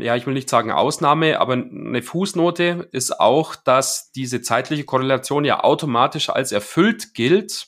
ja, 0.00 0.16
ich 0.16 0.26
will 0.26 0.34
nicht 0.34 0.48
sagen 0.48 0.70
Ausnahme, 0.70 1.38
aber 1.40 1.54
eine 1.54 2.02
Fußnote 2.02 2.88
ist 2.92 3.20
auch, 3.20 3.56
dass 3.56 4.10
diese 4.12 4.40
zeitliche 4.40 4.84
Korrelation 4.84 5.44
ja 5.44 5.62
automatisch 5.62 6.30
als 6.30 6.52
erfüllt 6.52 7.14
gilt, 7.14 7.66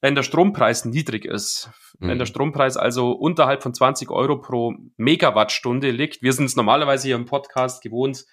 wenn 0.00 0.14
der 0.14 0.22
Strompreis 0.22 0.84
niedrig 0.84 1.24
ist. 1.24 1.70
Mhm. 1.98 2.08
Wenn 2.08 2.18
der 2.18 2.26
mhm. 2.26 2.30
Strompreis 2.30 2.76
also 2.76 3.12
unterhalb 3.12 3.62
von 3.62 3.74
20 3.74 4.10
Euro 4.10 4.40
pro 4.40 4.74
Megawattstunde 4.96 5.90
liegt. 5.90 6.22
Wir 6.22 6.32
sind 6.32 6.46
es 6.46 6.56
normalerweise 6.56 7.08
hier 7.08 7.16
im 7.16 7.26
Podcast 7.26 7.82
gewohnt, 7.82 8.24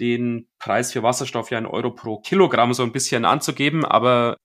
den 0.00 0.48
Preis 0.58 0.92
für 0.92 1.02
Wasserstoff 1.02 1.50
ja 1.50 1.58
in 1.58 1.66
Euro 1.66 1.92
pro 1.92 2.18
Kilogramm 2.18 2.74
so 2.74 2.82
ein 2.82 2.92
bisschen 2.92 3.24
anzugeben, 3.24 3.84
aber 3.84 4.38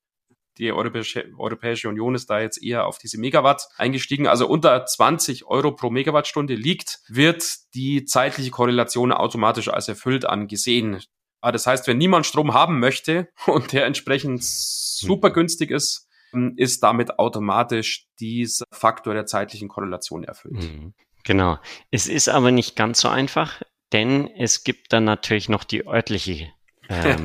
die 0.58 0.72
Europäische, 0.72 1.26
Europäische 1.38 1.90
Union 1.90 2.16
ist 2.16 2.30
da 2.30 2.40
jetzt 2.40 2.62
eher 2.62 2.86
auf 2.86 2.98
diese 2.98 3.20
Megawatt 3.20 3.68
eingestiegen. 3.78 4.28
Also 4.28 4.48
unter 4.48 4.86
20 4.86 5.46
Euro 5.46 5.72
pro 5.72 5.90
Megawattstunde 5.90 6.56
liegt, 6.56 7.00
wird 7.08 7.44
die 7.74 8.06
zeitliche 8.06 8.52
Korrelation 8.52 9.12
automatisch 9.12 9.70
als 9.70 9.88
erfüllt 9.88 10.26
angesehen. 10.26 11.02
Ah, 11.42 11.52
das 11.52 11.66
heißt, 11.66 11.88
wenn 11.88 11.98
niemand 11.98 12.26
Strom 12.26 12.54
haben 12.54 12.80
möchte 12.80 13.30
und 13.48 13.72
der 13.72 13.86
entsprechend 13.86 14.44
super 14.44 15.30
hm. 15.30 15.34
günstig 15.34 15.72
ist, 15.72 16.08
ist 16.56 16.82
damit 16.82 17.20
automatisch 17.20 18.08
dieser 18.20 18.66
Faktor 18.72 19.14
der 19.14 19.26
zeitlichen 19.26 19.68
Korrelation 19.68 20.24
erfüllt. 20.24 20.64
Hm. 20.64 20.94
Genau. 21.24 21.60
Es 21.92 22.08
ist 22.08 22.30
aber 22.30 22.52
nicht 22.52 22.76
ganz 22.76 23.02
so 23.02 23.10
einfach, 23.10 23.62
denn 23.92 24.28
es 24.38 24.64
gibt 24.64 24.94
dann 24.94 25.04
natürlich 25.04 25.50
noch 25.50 25.64
die 25.64 25.86
örtliche 25.86 26.50
ähm, 26.90 27.24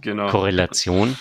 genau. 0.00 0.28
Korrelation. 0.28 1.16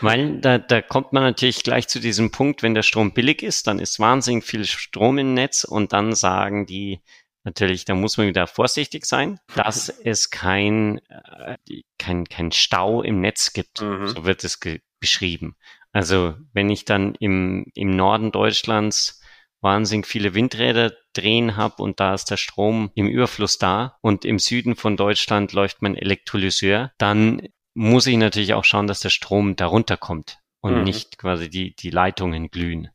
Weil 0.00 0.40
da, 0.40 0.58
da 0.58 0.82
kommt 0.82 1.12
man 1.12 1.22
natürlich 1.22 1.62
gleich 1.62 1.88
zu 1.88 2.00
diesem 2.00 2.30
Punkt, 2.30 2.62
wenn 2.62 2.74
der 2.74 2.82
Strom 2.82 3.12
billig 3.12 3.42
ist, 3.42 3.66
dann 3.66 3.78
ist 3.78 4.00
wahnsinnig 4.00 4.44
viel 4.44 4.64
Strom 4.64 5.18
im 5.18 5.34
Netz 5.34 5.64
und 5.64 5.92
dann 5.92 6.14
sagen 6.14 6.66
die 6.66 7.00
natürlich, 7.44 7.84
da 7.84 7.94
muss 7.94 8.16
man 8.16 8.26
wieder 8.26 8.46
vorsichtig 8.46 9.04
sein, 9.04 9.38
dass 9.54 9.88
es 9.88 10.30
kein, 10.30 10.98
äh, 11.08 11.56
kein, 11.98 12.24
kein 12.24 12.52
Stau 12.52 13.02
im 13.02 13.20
Netz 13.20 13.52
gibt. 13.52 13.82
Mhm. 13.82 14.08
So 14.08 14.24
wird 14.24 14.42
es 14.44 14.58
beschrieben. 14.98 15.56
Also 15.92 16.34
wenn 16.52 16.70
ich 16.70 16.84
dann 16.84 17.14
im, 17.20 17.66
im 17.74 17.94
Norden 17.94 18.32
Deutschlands 18.32 19.20
wahnsinnig 19.60 20.06
viele 20.06 20.34
Windräder 20.34 20.92
drehen 21.14 21.56
habe 21.56 21.82
und 21.82 22.00
da 22.00 22.14
ist 22.14 22.30
der 22.30 22.36
Strom 22.36 22.90
im 22.94 23.06
Überfluss 23.06 23.58
da 23.58 23.96
und 24.00 24.24
im 24.24 24.38
Süden 24.38 24.76
von 24.76 24.96
Deutschland 24.96 25.52
läuft 25.52 25.82
mein 25.82 25.96
Elektrolyseur, 25.96 26.92
dann 26.98 27.48
muss 27.74 28.06
ich 28.06 28.16
natürlich 28.16 28.54
auch 28.54 28.64
schauen, 28.64 28.86
dass 28.86 29.00
der 29.00 29.10
Strom 29.10 29.56
darunter 29.56 29.96
kommt 29.96 30.38
und 30.60 30.78
mhm. 30.78 30.84
nicht 30.84 31.18
quasi 31.18 31.50
die, 31.50 31.74
die 31.74 31.90
Leitungen 31.90 32.50
glühen. 32.50 32.88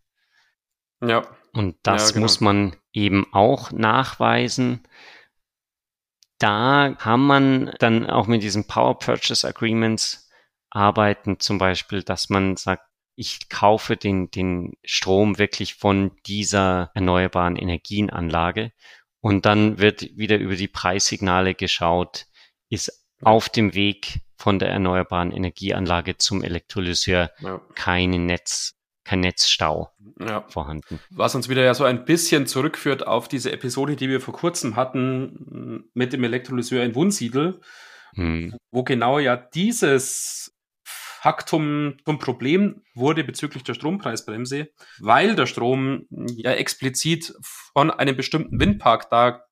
Ja. 1.01 1.27
Und 1.53 1.77
das 1.83 2.09
ja, 2.09 2.13
genau. 2.13 2.24
muss 2.24 2.41
man 2.41 2.75
eben 2.93 3.25
auch 3.33 3.71
nachweisen. 3.71 4.88
Da 6.38 6.95
kann 6.98 7.19
man 7.19 7.74
dann 7.79 8.09
auch 8.09 8.27
mit 8.27 8.43
diesen 8.43 8.67
Power 8.67 8.98
Purchase 8.98 9.48
Agreements 9.48 10.29
arbeiten, 10.69 11.39
zum 11.39 11.57
Beispiel, 11.57 12.03
dass 12.03 12.29
man 12.29 12.55
sagt, 12.55 12.83
ich 13.15 13.50
kaufe 13.50 13.98
den, 13.98 14.31
den 14.31 14.77
Strom 14.86 15.38
wirklich 15.38 15.75
von 15.75 16.12
dieser 16.25 16.91
erneuerbaren 16.93 17.57
Energienanlage 17.57 18.71
und 19.19 19.45
dann 19.45 19.79
wird 19.79 20.15
wieder 20.15 20.38
über 20.38 20.55
die 20.55 20.69
Preissignale 20.69 21.53
geschaut, 21.53 22.27
ist 22.69 23.05
auf 23.21 23.50
dem 23.50 23.74
Weg 23.74 24.21
von 24.39 24.58
der 24.58 24.69
erneuerbaren 24.69 25.31
Energieanlage 25.31 26.17
zum 26.17 26.41
Elektrolyseur 26.41 27.29
ja. 27.41 27.62
kein 27.75 28.25
Netz, 28.25 28.74
kein 29.03 29.19
Netzstau 29.19 29.91
ja. 30.17 30.46
vorhanden. 30.48 31.00
Was 31.10 31.36
uns 31.36 31.50
wieder 31.50 31.62
ja 31.62 31.74
so 31.74 31.84
ein 31.84 32.05
bisschen 32.05 32.48
zurückführt 32.48 33.05
auf 33.05 33.27
diese 33.27 33.51
Episode, 33.51 33.98
die 33.98 34.08
wir 34.08 34.22
vor 34.22 34.34
kurzem 34.34 34.77
hatten 34.77 35.89
mit 35.93 36.13
dem 36.13 36.24
Elektrolyseur 36.24 36.84
in 36.84 36.96
Wunsiedel, 36.96 37.60
hm. 38.15 38.55
wo 38.72 38.84
genau 38.84 39.19
ja 39.19 39.36
dieses 39.36 40.55
Faktum 41.22 41.98
zum 42.05 42.17
Problem 42.17 42.81
wurde 42.96 43.25
bezüglich 43.25 43.63
der 43.63 43.74
Strompreisbremse, 43.74 44.69
weil 45.00 45.36
der 45.36 45.48
Strom 45.48 46.05
ja 46.10 46.51
explizit 46.51 47.34
von 47.41 47.91
einem 47.91 48.15
bestimmten 48.15 48.58
Windpark 48.58 49.10
da 49.10 49.43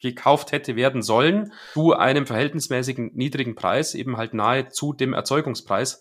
gekauft 0.00 0.52
hätte 0.52 0.76
werden 0.76 1.02
sollen, 1.02 1.52
zu 1.72 1.94
einem 1.94 2.26
verhältnismäßigen 2.26 3.12
niedrigen 3.14 3.54
Preis, 3.54 3.94
eben 3.94 4.16
halt 4.16 4.34
nahe 4.34 4.68
zu 4.68 4.92
dem 4.92 5.12
Erzeugungspreis. 5.12 6.00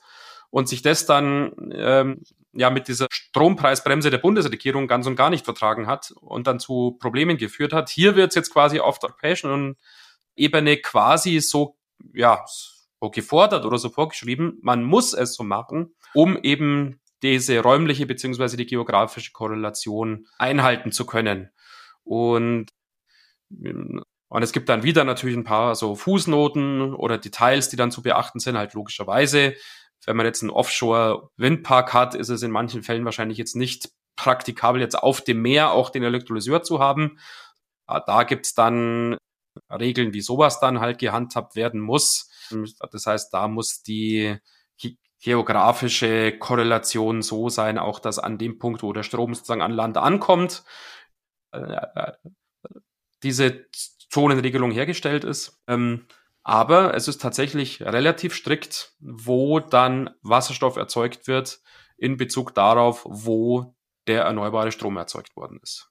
Und 0.49 0.69
sich 0.69 0.81
das 0.81 1.05
dann 1.05 1.51
ähm, 1.73 2.23
ja 2.53 2.69
mit 2.69 2.87
dieser 2.87 3.07
Strompreisbremse 3.11 4.09
der 4.09 4.17
Bundesregierung 4.17 4.87
ganz 4.87 5.05
und 5.05 5.15
gar 5.15 5.29
nicht 5.29 5.45
vertragen 5.45 5.87
hat 5.87 6.11
und 6.21 6.47
dann 6.47 6.59
zu 6.59 6.97
Problemen 6.99 7.37
geführt 7.37 7.73
hat. 7.73 7.89
Hier 7.89 8.15
wird 8.15 8.29
es 8.29 8.35
jetzt 8.35 8.53
quasi 8.53 8.79
auf 8.79 8.97
der 8.99 9.09
europäischen 9.09 9.75
Ebene 10.35 10.77
quasi 10.77 11.39
so, 11.39 11.77
ja, 12.13 12.43
so 12.47 13.09
gefordert 13.09 13.65
oder 13.65 13.77
so 13.77 13.89
vorgeschrieben, 13.89 14.57
man 14.61 14.83
muss 14.83 15.13
es 15.13 15.35
so 15.35 15.43
machen, 15.43 15.95
um 16.13 16.37
eben 16.41 16.99
diese 17.23 17.59
räumliche 17.59 18.05
beziehungsweise 18.05 18.57
die 18.57 18.65
geografische 18.65 19.31
Korrelation 19.31 20.27
einhalten 20.37 20.91
zu 20.91 21.05
können. 21.05 21.49
Und 22.03 22.67
und 23.49 24.43
es 24.43 24.51
gibt 24.51 24.69
dann 24.69 24.83
wieder 24.83 25.03
natürlich 25.03 25.37
ein 25.37 25.43
paar 25.43 25.75
so 25.75 25.95
Fußnoten 25.95 26.93
oder 26.93 27.17
Details, 27.17 27.69
die 27.69 27.77
dann 27.77 27.91
zu 27.91 28.01
beachten 28.01 28.39
sind, 28.39 28.57
halt 28.57 28.73
logischerweise. 28.73 29.55
Wenn 30.05 30.17
man 30.17 30.25
jetzt 30.25 30.41
einen 30.43 30.51
Offshore-Windpark 30.51 31.93
hat, 31.93 32.15
ist 32.15 32.29
es 32.29 32.43
in 32.43 32.51
manchen 32.51 32.83
Fällen 32.83 33.05
wahrscheinlich 33.05 33.37
jetzt 33.37 33.55
nicht 33.55 33.89
praktikabel, 34.15 34.81
jetzt 34.81 34.95
auf 34.95 35.21
dem 35.21 35.41
Meer 35.41 35.71
auch 35.71 35.89
den 35.89 36.03
Elektrolyseur 36.03 36.63
zu 36.63 36.79
haben. 36.79 37.19
Da 37.87 38.23
gibt's 38.23 38.53
dann 38.53 39.17
Regeln, 39.71 40.13
wie 40.13 40.21
sowas 40.21 40.59
dann 40.59 40.79
halt 40.79 40.99
gehandhabt 40.99 41.55
werden 41.55 41.79
muss. 41.79 42.29
Das 42.91 43.05
heißt, 43.05 43.33
da 43.33 43.47
muss 43.47 43.81
die 43.81 44.37
geografische 45.21 46.37
Korrelation 46.37 47.21
so 47.21 47.49
sein, 47.49 47.77
auch 47.77 47.99
dass 47.99 48.19
an 48.19 48.37
dem 48.37 48.59
Punkt, 48.59 48.83
wo 48.83 48.93
der 48.93 49.03
Strom 49.03 49.33
sozusagen 49.33 49.61
an 49.61 49.71
Land 49.71 49.97
ankommt, 49.97 50.63
äh, 51.51 52.11
diese 53.23 53.65
Zonenregelung 54.09 54.71
hergestellt 54.71 55.23
ist. 55.23 55.61
Ähm, 55.67 56.07
aber 56.43 56.93
es 56.93 57.07
ist 57.07 57.21
tatsächlich 57.21 57.81
relativ 57.81 58.33
strikt, 58.33 58.93
wo 58.99 59.59
dann 59.59 60.09
Wasserstoff 60.21 60.77
erzeugt 60.77 61.27
wird 61.27 61.59
in 61.97 62.15
Bezug 62.15 62.55
darauf, 62.55 63.03
wo 63.05 63.75
der 64.07 64.23
erneuerbare 64.23 64.71
Strom 64.71 64.95
erzeugt 64.95 65.35
worden 65.35 65.59
ist. 65.61 65.89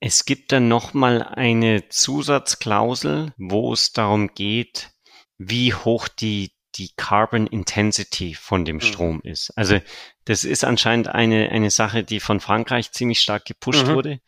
Es 0.00 0.24
gibt 0.24 0.52
dann 0.52 0.68
nochmal 0.68 1.22
eine 1.22 1.88
Zusatzklausel, 1.88 3.32
wo 3.36 3.72
es 3.72 3.92
darum 3.92 4.34
geht, 4.34 4.90
wie 5.38 5.74
hoch 5.74 6.08
die, 6.08 6.52
die 6.76 6.90
Carbon 6.96 7.46
Intensity 7.46 8.34
von 8.34 8.64
dem 8.64 8.76
mhm. 8.76 8.80
Strom 8.80 9.20
ist. 9.22 9.50
Also 9.56 9.80
das 10.24 10.44
ist 10.44 10.64
anscheinend 10.64 11.08
eine, 11.08 11.50
eine 11.50 11.70
Sache, 11.70 12.04
die 12.04 12.20
von 12.20 12.40
Frankreich 12.40 12.92
ziemlich 12.92 13.20
stark 13.20 13.44
gepusht 13.44 13.86
mhm. 13.86 13.94
wurde. 13.94 14.20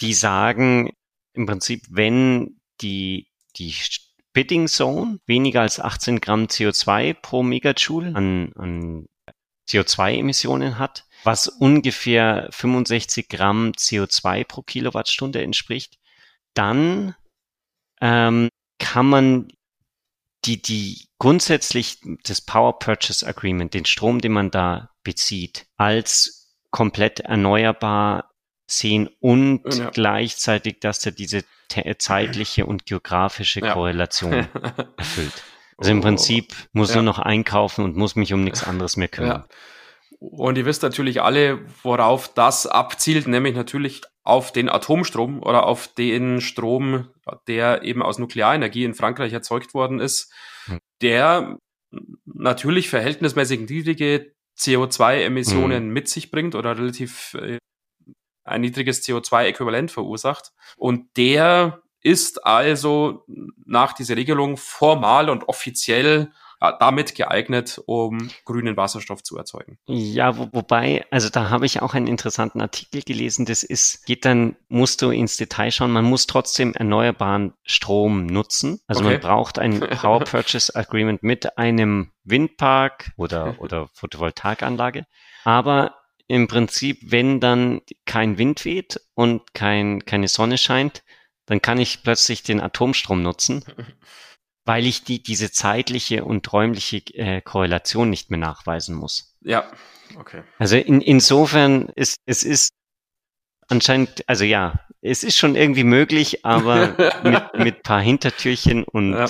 Die 0.00 0.14
sagen, 0.14 0.90
im 1.32 1.46
Prinzip, 1.46 1.84
wenn 1.90 2.60
die, 2.80 3.28
die 3.56 3.74
Bidding 4.32 4.68
Zone 4.68 5.18
weniger 5.26 5.62
als 5.62 5.80
18 5.80 6.20
Gramm 6.20 6.44
CO2 6.44 7.14
pro 7.14 7.42
Megajoule 7.42 8.14
an, 8.14 8.52
an 8.54 9.06
CO2-Emissionen 9.68 10.78
hat, 10.78 11.04
was 11.24 11.48
ungefähr 11.48 12.48
65 12.50 13.28
Gramm 13.28 13.72
CO2 13.72 14.44
pro 14.44 14.62
Kilowattstunde 14.62 15.42
entspricht, 15.42 15.98
dann 16.54 17.14
ähm, 18.00 18.48
kann 18.78 19.06
man 19.06 19.48
die, 20.44 20.60
die 20.60 21.08
grundsätzlich 21.18 21.98
das 22.24 22.40
Power 22.40 22.78
Purchase 22.78 23.26
Agreement, 23.26 23.74
den 23.74 23.84
Strom, 23.84 24.20
den 24.20 24.32
man 24.32 24.50
da 24.50 24.90
bezieht, 25.04 25.66
als 25.76 26.56
komplett 26.70 27.20
erneuerbar 27.20 28.29
sehen 28.70 29.08
und 29.20 29.62
ja. 29.74 29.90
gleichzeitig, 29.90 30.80
dass 30.80 31.04
er 31.04 31.12
diese 31.12 31.44
zeitliche 31.98 32.66
und 32.66 32.86
geografische 32.86 33.60
ja. 33.60 33.72
Korrelation 33.72 34.32
erfüllt. 34.96 35.44
Also 35.76 35.92
im 35.92 36.00
Prinzip 36.00 36.54
muss 36.72 36.90
ja. 36.90 36.96
nur 36.96 37.04
noch 37.04 37.18
einkaufen 37.18 37.84
und 37.84 37.96
muss 37.96 38.16
mich 38.16 38.32
um 38.34 38.44
nichts 38.44 38.64
anderes 38.64 38.96
mehr 38.96 39.08
kümmern. 39.08 39.44
Und 40.18 40.58
ihr 40.58 40.66
wisst 40.66 40.82
natürlich 40.82 41.22
alle, 41.22 41.60
worauf 41.82 42.32
das 42.34 42.66
abzielt, 42.66 43.26
nämlich 43.26 43.54
natürlich 43.54 44.02
auf 44.22 44.52
den 44.52 44.68
Atomstrom 44.68 45.42
oder 45.42 45.64
auf 45.64 45.88
den 45.88 46.42
Strom, 46.42 47.08
der 47.48 47.82
eben 47.82 48.02
aus 48.02 48.18
Nuklearenergie 48.18 48.84
in 48.84 48.94
Frankreich 48.94 49.32
erzeugt 49.32 49.72
worden 49.72 49.98
ist, 49.98 50.30
hm. 50.66 50.78
der 51.00 51.58
natürlich 52.26 52.90
verhältnismäßig 52.90 53.60
niedrige 53.60 54.34
CO2-Emissionen 54.58 55.84
hm. 55.84 55.88
mit 55.88 56.08
sich 56.08 56.30
bringt 56.30 56.54
oder 56.54 56.76
relativ 56.76 57.34
äh, 57.34 57.58
ein 58.44 58.60
niedriges 58.60 59.02
CO2-Äquivalent 59.02 59.90
verursacht. 59.90 60.52
Und 60.76 61.16
der 61.16 61.82
ist 62.02 62.46
also 62.46 63.24
nach 63.66 63.92
dieser 63.92 64.16
Regelung 64.16 64.56
formal 64.56 65.28
und 65.28 65.48
offiziell 65.48 66.32
ja, 66.62 66.72
damit 66.72 67.14
geeignet, 67.14 67.80
um 67.86 68.30
grünen 68.44 68.76
Wasserstoff 68.76 69.22
zu 69.22 69.36
erzeugen. 69.38 69.78
Ja, 69.86 70.36
wo, 70.36 70.48
wobei, 70.52 71.06
also 71.10 71.30
da 71.30 71.48
habe 71.48 71.64
ich 71.64 71.80
auch 71.80 71.94
einen 71.94 72.06
interessanten 72.06 72.60
Artikel 72.60 73.02
gelesen. 73.02 73.46
Das 73.46 73.62
ist, 73.62 74.04
geht 74.04 74.24
dann, 74.24 74.56
musst 74.68 75.00
du 75.00 75.10
ins 75.10 75.36
Detail 75.36 75.70
schauen. 75.70 75.90
Man 75.90 76.04
muss 76.04 76.26
trotzdem 76.26 76.74
erneuerbaren 76.74 77.54
Strom 77.64 78.26
nutzen. 78.26 78.80
Also 78.86 79.02
okay. 79.02 79.12
man 79.12 79.20
braucht 79.20 79.58
ein 79.58 79.80
Power 80.00 80.20
Purchase 80.20 80.74
Agreement 80.74 81.22
mit 81.22 81.56
einem 81.56 82.12
Windpark 82.24 83.12
oder, 83.16 83.56
oder 83.58 83.88
Photovoltaikanlage. 83.94 85.06
Aber 85.44 85.94
im 86.30 86.46
Prinzip, 86.48 86.98
wenn 87.02 87.40
dann 87.40 87.80
kein 88.06 88.38
Wind 88.38 88.64
weht 88.64 89.00
und 89.14 89.54
kein, 89.54 90.04
keine 90.04 90.28
Sonne 90.28 90.58
scheint, 90.58 91.02
dann 91.46 91.60
kann 91.60 91.78
ich 91.78 92.02
plötzlich 92.02 92.42
den 92.42 92.60
Atomstrom 92.60 93.22
nutzen 93.22 93.64
weil 94.64 94.86
ich 94.86 95.04
die, 95.04 95.22
diese 95.22 95.50
zeitliche 95.50 96.24
und 96.24 96.52
räumliche 96.52 96.98
äh, 97.14 97.40
Korrelation 97.40 98.10
nicht 98.10 98.30
mehr 98.30 98.38
nachweisen 98.38 98.94
muss. 98.94 99.36
Ja, 99.40 99.70
okay. 100.16 100.42
Also 100.58 100.76
in, 100.76 101.00
insofern 101.00 101.88
ist 101.96 102.18
es 102.26 102.42
ist 102.42 102.70
anscheinend, 103.68 104.28
also 104.28 104.44
ja, 104.44 104.86
es 105.00 105.24
ist 105.24 105.38
schon 105.38 105.56
irgendwie 105.56 105.84
möglich, 105.84 106.44
aber 106.44 106.94
mit, 107.24 107.54
mit 107.54 107.82
paar 107.82 108.00
Hintertürchen 108.00 108.84
und 108.84 109.14
ja. 109.14 109.26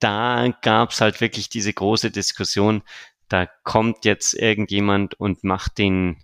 da 0.00 0.52
gab's 0.62 1.00
halt 1.00 1.20
wirklich 1.20 1.48
diese 1.48 1.72
große 1.72 2.10
Diskussion. 2.10 2.82
Da 3.28 3.46
kommt 3.62 4.04
jetzt 4.04 4.34
irgendjemand 4.34 5.14
und 5.18 5.44
macht 5.44 5.78
den, 5.78 6.22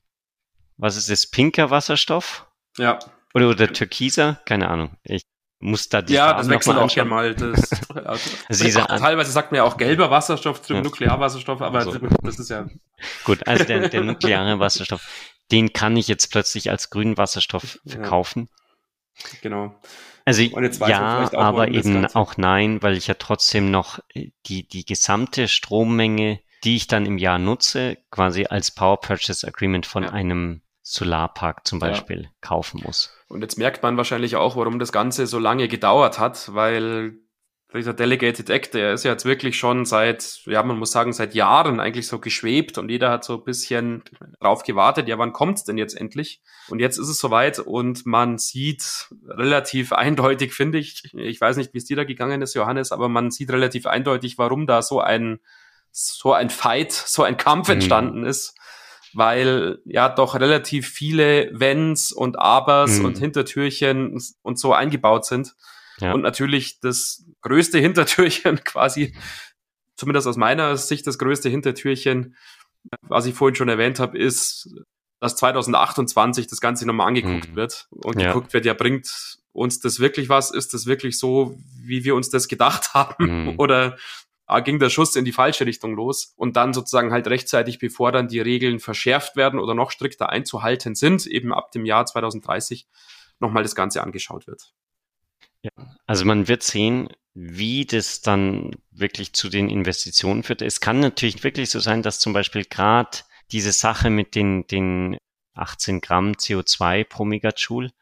was 0.77 0.97
ist 0.97 1.11
das, 1.11 1.27
pinker 1.27 1.71
Wasserstoff? 1.71 2.47
Ja. 2.77 2.99
Oder, 3.35 3.49
oder 3.49 3.73
Türkiser? 3.73 4.41
Keine 4.45 4.69
Ahnung. 4.69 4.97
Ich 5.03 5.25
muss 5.61 5.89
da 5.89 6.03
die 6.03 6.15
Ja, 6.15 6.27
Farben 6.27 6.39
das 6.39 6.49
wechselt 6.49 6.79
auch 6.79 6.93
gerne 6.93 7.11
mal. 7.11 7.35
Das, 7.35 7.71
also 7.95 8.65
diese 8.65 8.81
teilweise 8.87 9.31
sagt 9.31 9.53
man 9.53 9.59
ja 9.59 9.65
auch 9.65 9.77
gelber 9.77 10.11
Wasserstoff 10.11 10.63
zum 10.63 10.77
ja. 10.77 10.83
Nuklearwasserstoff, 10.83 11.61
aber 11.61 11.79
also. 11.79 11.99
das 12.23 12.39
ist 12.39 12.51
ja. 12.51 12.67
Gut, 13.25 13.47
also 13.47 13.65
der, 13.65 13.89
der 13.89 14.01
nukleare 14.05 14.59
Wasserstoff, 14.59 15.07
den 15.53 15.73
kann 15.73 15.97
ich 15.97 16.09
jetzt 16.09 16.31
plötzlich 16.33 16.71
als 16.71 16.91
grünen 16.91 17.17
Wasserstoff 17.17 17.79
verkaufen. 17.87 18.49
Ja. 18.49 19.25
Genau. 19.43 19.81
Also 20.25 20.43
ja, 20.43 21.31
aber 21.33 21.69
eben 21.69 22.07
auch 22.07 22.37
nein, 22.37 22.83
weil 22.83 22.97
ich 22.97 23.07
ja 23.07 23.15
trotzdem 23.15 23.71
noch 23.71 23.99
äh, 24.15 24.31
die, 24.47 24.67
die 24.69 24.85
gesamte 24.85 25.49
Strommenge, 25.49 26.41
die 26.65 26.77
ich 26.77 26.87
dann 26.87 27.07
im 27.07 27.19
Jahr 27.19 27.39
nutze, 27.39 27.99
quasi 28.11 28.47
als 28.47 28.71
Power 28.71 29.01
Purchase 29.01 29.47
Agreement 29.47 29.87
von 29.87 30.05
ja. 30.05 30.11
einem 30.11 30.63
Solarpark 30.83 31.67
zum 31.67 31.79
Beispiel 31.79 32.23
ja. 32.23 32.29
kaufen 32.41 32.83
muss. 32.85 33.15
Und 33.29 33.43
jetzt 33.43 33.59
merkt 33.59 33.83
man 33.83 33.97
wahrscheinlich 33.97 34.37
auch, 34.37 34.57
warum 34.57 34.79
das 34.79 34.93
Ganze 34.93 35.27
so 35.27 35.39
lange 35.39 35.69
gedauert 35.69 36.19
hat, 36.19 36.53
weil 36.55 37.17
dieser 37.73 37.95
Delegated 37.95 38.51
Act, 38.51 38.75
der 38.75 38.95
ist 38.95 39.05
ja 39.05 39.13
jetzt 39.13 39.25
wirklich 39.25 39.57
schon 39.57 39.85
seit, 39.85 40.41
ja, 40.47 40.63
man 40.63 40.79
muss 40.79 40.91
sagen, 40.91 41.13
seit 41.13 41.35
Jahren 41.35 41.79
eigentlich 41.79 42.09
so 42.09 42.19
geschwebt 42.19 42.79
und 42.79 42.89
jeder 42.89 43.11
hat 43.11 43.25
so 43.25 43.35
ein 43.35 43.45
bisschen 43.45 44.03
drauf 44.41 44.65
gewartet, 44.65 45.09
ja, 45.09 45.19
wann 45.19 45.33
kommt's 45.33 45.65
denn 45.65 45.79
jetzt 45.79 45.97
endlich? 45.97 46.43
Und 46.69 46.81
jetzt 46.81 46.99
ist 46.99 47.09
es 47.09 47.19
soweit 47.19 47.61
und 47.61 48.07
man 48.07 48.39
sieht 48.39 49.09
relativ 49.25 49.93
eindeutig, 49.93 50.53
finde 50.53 50.79
ich, 50.79 51.05
ich 51.15 51.41
weiß 51.41 51.57
nicht, 51.57 51.73
wie 51.73 51.79
es 51.79 51.85
dir 51.85 51.97
da 51.97 52.05
gegangen 52.05 52.43
ist, 52.43 52.55
Johannes, 52.55 52.91
aber 52.91 53.09
man 53.09 53.31
sieht 53.31 53.51
relativ 53.51 53.87
eindeutig, 53.87 54.39
warum 54.39 54.67
da 54.67 54.83
so 54.83 55.01
ein, 55.01 55.39
so 55.93 56.33
ein 56.33 56.51
Fight, 56.51 56.93
so 56.93 57.23
ein 57.23 57.37
Kampf 57.37 57.69
mhm. 57.69 57.75
entstanden 57.75 58.25
ist 58.25 58.55
weil 59.13 59.81
ja 59.85 60.09
doch 60.09 60.35
relativ 60.35 60.89
viele 60.89 61.51
Wenns 61.53 62.13
und 62.13 62.39
Abers 62.39 62.99
mhm. 62.99 63.07
und 63.07 63.19
Hintertürchen 63.19 64.19
und 64.43 64.59
so 64.59 64.73
eingebaut 64.73 65.27
sind. 65.27 65.55
Ja. 66.01 66.13
Und 66.13 66.23
natürlich 66.23 66.81
das 66.81 67.25
größte 67.43 67.79
Hintertürchen 67.81 68.63
quasi, 68.65 69.17
zumindest 69.97 70.27
aus 70.27 70.37
meiner 70.37 70.77
Sicht 70.77 71.07
das 71.07 71.19
größte 71.19 71.49
Hintertürchen, 71.49 72.37
was 73.03 73.27
ich 73.27 73.35
vorhin 73.35 73.57
schon 73.57 73.69
erwähnt 73.69 74.01
habe, 74.01 74.17
ist, 74.17 74.71
dass 75.21 75.37
2028 75.37 76.47
das 76.47 76.61
Ganze 76.61 76.87
nochmal 76.87 77.09
angeguckt 77.09 77.51
mhm. 77.51 77.57
wird 77.57 77.89
und 77.91 78.19
ja. 78.21 78.29
geguckt 78.29 78.55
wird, 78.55 78.65
ja, 78.65 78.73
bringt 78.73 79.39
uns 79.53 79.81
das 79.81 80.01
wirklich 80.01 80.29
was? 80.29 80.51
Ist 80.51 80.73
das 80.73 80.87
wirklich 80.87 81.19
so, 81.19 81.59
wie 81.83 82.05
wir 82.05 82.15
uns 82.15 82.31
das 82.31 82.49
gedacht 82.49 82.95
haben? 82.95 83.49
Mhm. 83.49 83.55
Oder 83.59 83.99
ging 84.59 84.81
der 84.81 84.91
Schuss 84.91 85.15
in 85.15 85.25
die 85.25 85.33
falsche 85.33 85.67
Richtung 85.67 85.95
los 85.95 86.35
und 86.37 86.57
dann 86.57 86.75
sozusagen 86.75 87.13
halt 87.13 87.29
rechtzeitig, 87.29 87.79
bevor 87.79 88.11
dann 88.11 88.27
die 88.27 88.41
Regeln 88.41 88.81
verschärft 88.81 89.37
werden 89.37 89.61
oder 89.61 89.75
noch 89.75 89.93
strikter 89.93 90.31
einzuhalten 90.31 90.97
sind, 90.97 91.27
eben 91.27 91.55
ab 91.55 91.71
dem 91.71 91.85
Jahr 91.85 92.05
2030 92.07 92.89
nochmal 93.39 93.63
das 93.63 93.77
Ganze 93.77 94.03
angeschaut 94.03 94.49
wird. 94.49 94.73
Ja, 95.63 95.71
also 96.07 96.25
man 96.25 96.49
wird 96.49 96.63
sehen, 96.63 97.09
wie 97.35 97.85
das 97.87 98.23
dann 98.23 98.77
wirklich 98.91 99.33
zu 99.35 99.49
den 99.49 99.69
Investitionen 99.69 100.43
führt. 100.43 100.63
Es 100.63 100.81
kann 100.81 101.01
natürlich 101.01 101.45
wirklich 101.45 101.71
so 101.71 101.79
sein, 101.79 102.03
dass 102.03 102.19
zum 102.19 102.33
Beispiel 102.33 102.65
gerade 102.65 103.19
diese 103.53 103.73
Sache 103.73 104.11
mit 104.11 104.35
den, 104.35 104.67
den 104.67 105.17
18 105.55 106.01
Gramm 106.01 106.33
CO2 106.33 107.05
pro 107.05 107.25
Megajoule 107.25 107.93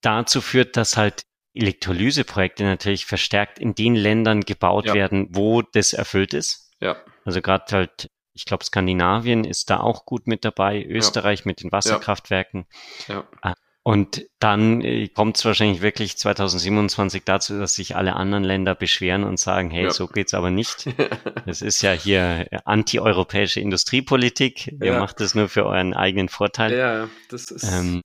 dazu 0.00 0.40
führt, 0.40 0.76
dass 0.76 0.96
halt 0.96 1.24
Elektrolyseprojekte 1.54 2.64
natürlich 2.64 3.06
verstärkt 3.06 3.58
in 3.58 3.74
den 3.74 3.94
Ländern 3.94 4.40
gebaut 4.42 4.86
ja. 4.86 4.94
werden, 4.94 5.28
wo 5.30 5.62
das 5.62 5.92
erfüllt 5.92 6.34
ist. 6.34 6.70
Ja. 6.80 6.96
Also 7.24 7.42
gerade 7.42 7.64
halt, 7.74 8.10
ich 8.32 8.44
glaube, 8.44 8.64
Skandinavien 8.64 9.44
ist 9.44 9.70
da 9.70 9.80
auch 9.80 10.06
gut 10.06 10.26
mit 10.26 10.44
dabei, 10.44 10.84
Österreich 10.84 11.40
ja. 11.40 11.44
mit 11.46 11.62
den 11.62 11.70
Wasserkraftwerken. 11.70 12.66
Ja. 13.08 13.28
Ah, 13.42 13.54
und 13.84 14.26
dann 14.38 14.80
äh, 14.82 15.08
kommt 15.08 15.36
es 15.36 15.44
wahrscheinlich 15.44 15.82
wirklich 15.82 16.16
2027 16.16 17.24
dazu, 17.24 17.58
dass 17.58 17.74
sich 17.74 17.96
alle 17.96 18.14
anderen 18.14 18.44
Länder 18.44 18.76
beschweren 18.76 19.24
und 19.24 19.40
sagen, 19.40 19.70
hey, 19.70 19.84
ja. 19.84 19.90
so 19.90 20.06
geht's 20.06 20.34
aber 20.34 20.50
nicht. 20.50 20.86
Das 21.44 21.60
ist 21.60 21.82
ja 21.82 21.90
hier 21.90 22.46
anti-europäische 22.64 23.58
Industriepolitik. 23.58 24.68
Ihr 24.68 24.92
ja. 24.92 24.98
macht 25.00 25.18
das 25.20 25.34
nur 25.34 25.48
für 25.48 25.66
euren 25.66 25.92
eigenen 25.92 26.28
Vorteil. 26.28 26.72
Ja, 26.72 27.08
das 27.30 27.50
ist. 27.50 27.64
Ähm, 27.64 28.00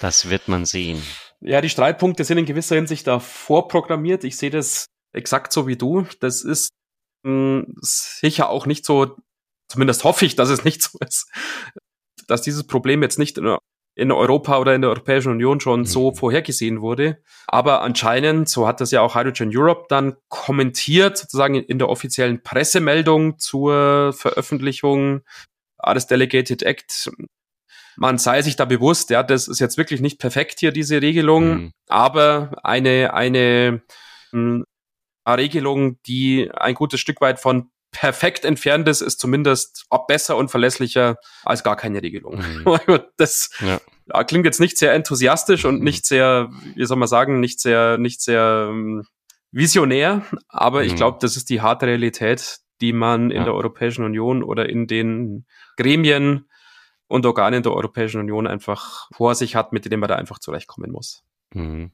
das 0.00 0.28
wird 0.28 0.48
man 0.48 0.64
sehen. 0.64 1.00
Ja, 1.42 1.60
die 1.60 1.70
Streitpunkte 1.70 2.24
sind 2.24 2.38
in 2.38 2.44
gewisser 2.44 2.76
Hinsicht 2.76 3.06
da 3.06 3.18
vorprogrammiert. 3.18 4.24
Ich 4.24 4.36
sehe 4.36 4.50
das 4.50 4.86
exakt 5.12 5.52
so 5.52 5.66
wie 5.66 5.76
du. 5.76 6.06
Das 6.20 6.42
ist 6.42 6.70
mh, 7.22 7.62
hm, 7.62 7.74
sicher 7.80 8.50
auch 8.50 8.66
nicht 8.66 8.84
so, 8.84 9.16
zumindest 9.68 10.04
hoffe 10.04 10.26
ich, 10.26 10.36
dass 10.36 10.50
es 10.50 10.64
nicht 10.64 10.82
so 10.82 10.98
ist, 11.06 11.30
dass 12.26 12.42
dieses 12.42 12.66
Problem 12.66 13.02
jetzt 13.02 13.18
nicht 13.18 13.38
in, 13.38 13.56
in 13.96 14.12
Europa 14.12 14.58
oder 14.58 14.74
in 14.74 14.82
der 14.82 14.90
Europäischen 14.90 15.32
Union 15.32 15.60
schon 15.60 15.80
mhm. 15.80 15.86
so 15.86 16.12
vorhergesehen 16.12 16.82
wurde. 16.82 17.22
Aber 17.46 17.82
anscheinend, 17.82 18.48
so 18.48 18.66
hat 18.66 18.80
das 18.80 18.90
ja 18.90 19.00
auch 19.00 19.14
Hydrogen 19.14 19.50
Europe 19.54 19.86
dann 19.88 20.16
kommentiert, 20.28 21.16
sozusagen 21.16 21.54
in 21.54 21.78
der 21.78 21.88
offiziellen 21.88 22.42
Pressemeldung 22.42 23.38
zur 23.38 24.12
Veröffentlichung 24.12 25.22
des 25.94 26.06
Delegated 26.06 26.62
Act, 26.62 27.10
man 27.96 28.18
sei 28.18 28.42
sich 28.42 28.56
da 28.56 28.64
bewusst, 28.64 29.10
ja, 29.10 29.22
das 29.22 29.48
ist 29.48 29.60
jetzt 29.60 29.76
wirklich 29.76 30.00
nicht 30.00 30.18
perfekt 30.18 30.60
hier, 30.60 30.72
diese 30.72 31.02
Regelung, 31.02 31.48
mhm. 31.48 31.72
aber 31.88 32.52
eine, 32.62 33.14
eine, 33.14 33.82
eine 34.32 34.54
hm, 34.54 34.64
Regelung, 35.28 36.00
die 36.06 36.50
ein 36.52 36.74
gutes 36.74 37.00
Stück 37.00 37.20
weit 37.20 37.38
von 37.38 37.70
perfekt 37.92 38.44
entfernt 38.44 38.88
ist, 38.88 39.00
ist 39.00 39.18
zumindest 39.18 39.86
besser 40.06 40.36
und 40.36 40.50
verlässlicher 40.50 41.16
als 41.44 41.64
gar 41.64 41.76
keine 41.76 42.02
Regelung. 42.02 42.38
Mhm. 42.38 43.00
das 43.16 43.50
ja. 43.60 44.24
klingt 44.24 44.44
jetzt 44.44 44.60
nicht 44.60 44.78
sehr 44.78 44.92
enthusiastisch 44.92 45.64
und 45.64 45.78
mhm. 45.78 45.84
nicht 45.84 46.06
sehr, 46.06 46.50
wie 46.74 46.84
soll 46.84 46.96
man 46.96 47.08
sagen, 47.08 47.40
nicht 47.40 47.60
sehr, 47.60 47.98
nicht 47.98 48.22
sehr 48.22 48.68
hm, 48.70 49.04
visionär, 49.50 50.22
aber 50.48 50.80
mhm. 50.80 50.86
ich 50.86 50.96
glaube, 50.96 51.18
das 51.20 51.36
ist 51.36 51.50
die 51.50 51.60
harte 51.60 51.86
Realität, 51.86 52.58
die 52.80 52.92
man 52.92 53.30
in 53.30 53.38
ja. 53.38 53.44
der 53.44 53.54
Europäischen 53.54 54.04
Union 54.04 54.42
oder 54.42 54.68
in 54.68 54.86
den 54.86 55.46
Gremien 55.76 56.46
und 57.10 57.26
Organe 57.26 57.60
der 57.60 57.72
Europäischen 57.72 58.20
Union 58.20 58.46
einfach 58.46 59.08
vor 59.12 59.34
sich 59.34 59.56
hat, 59.56 59.72
mit 59.72 59.84
denen 59.84 59.98
man 59.98 60.08
da 60.08 60.14
einfach 60.14 60.38
zurechtkommen 60.38 60.92
muss. 60.92 61.24
Mhm. 61.52 61.90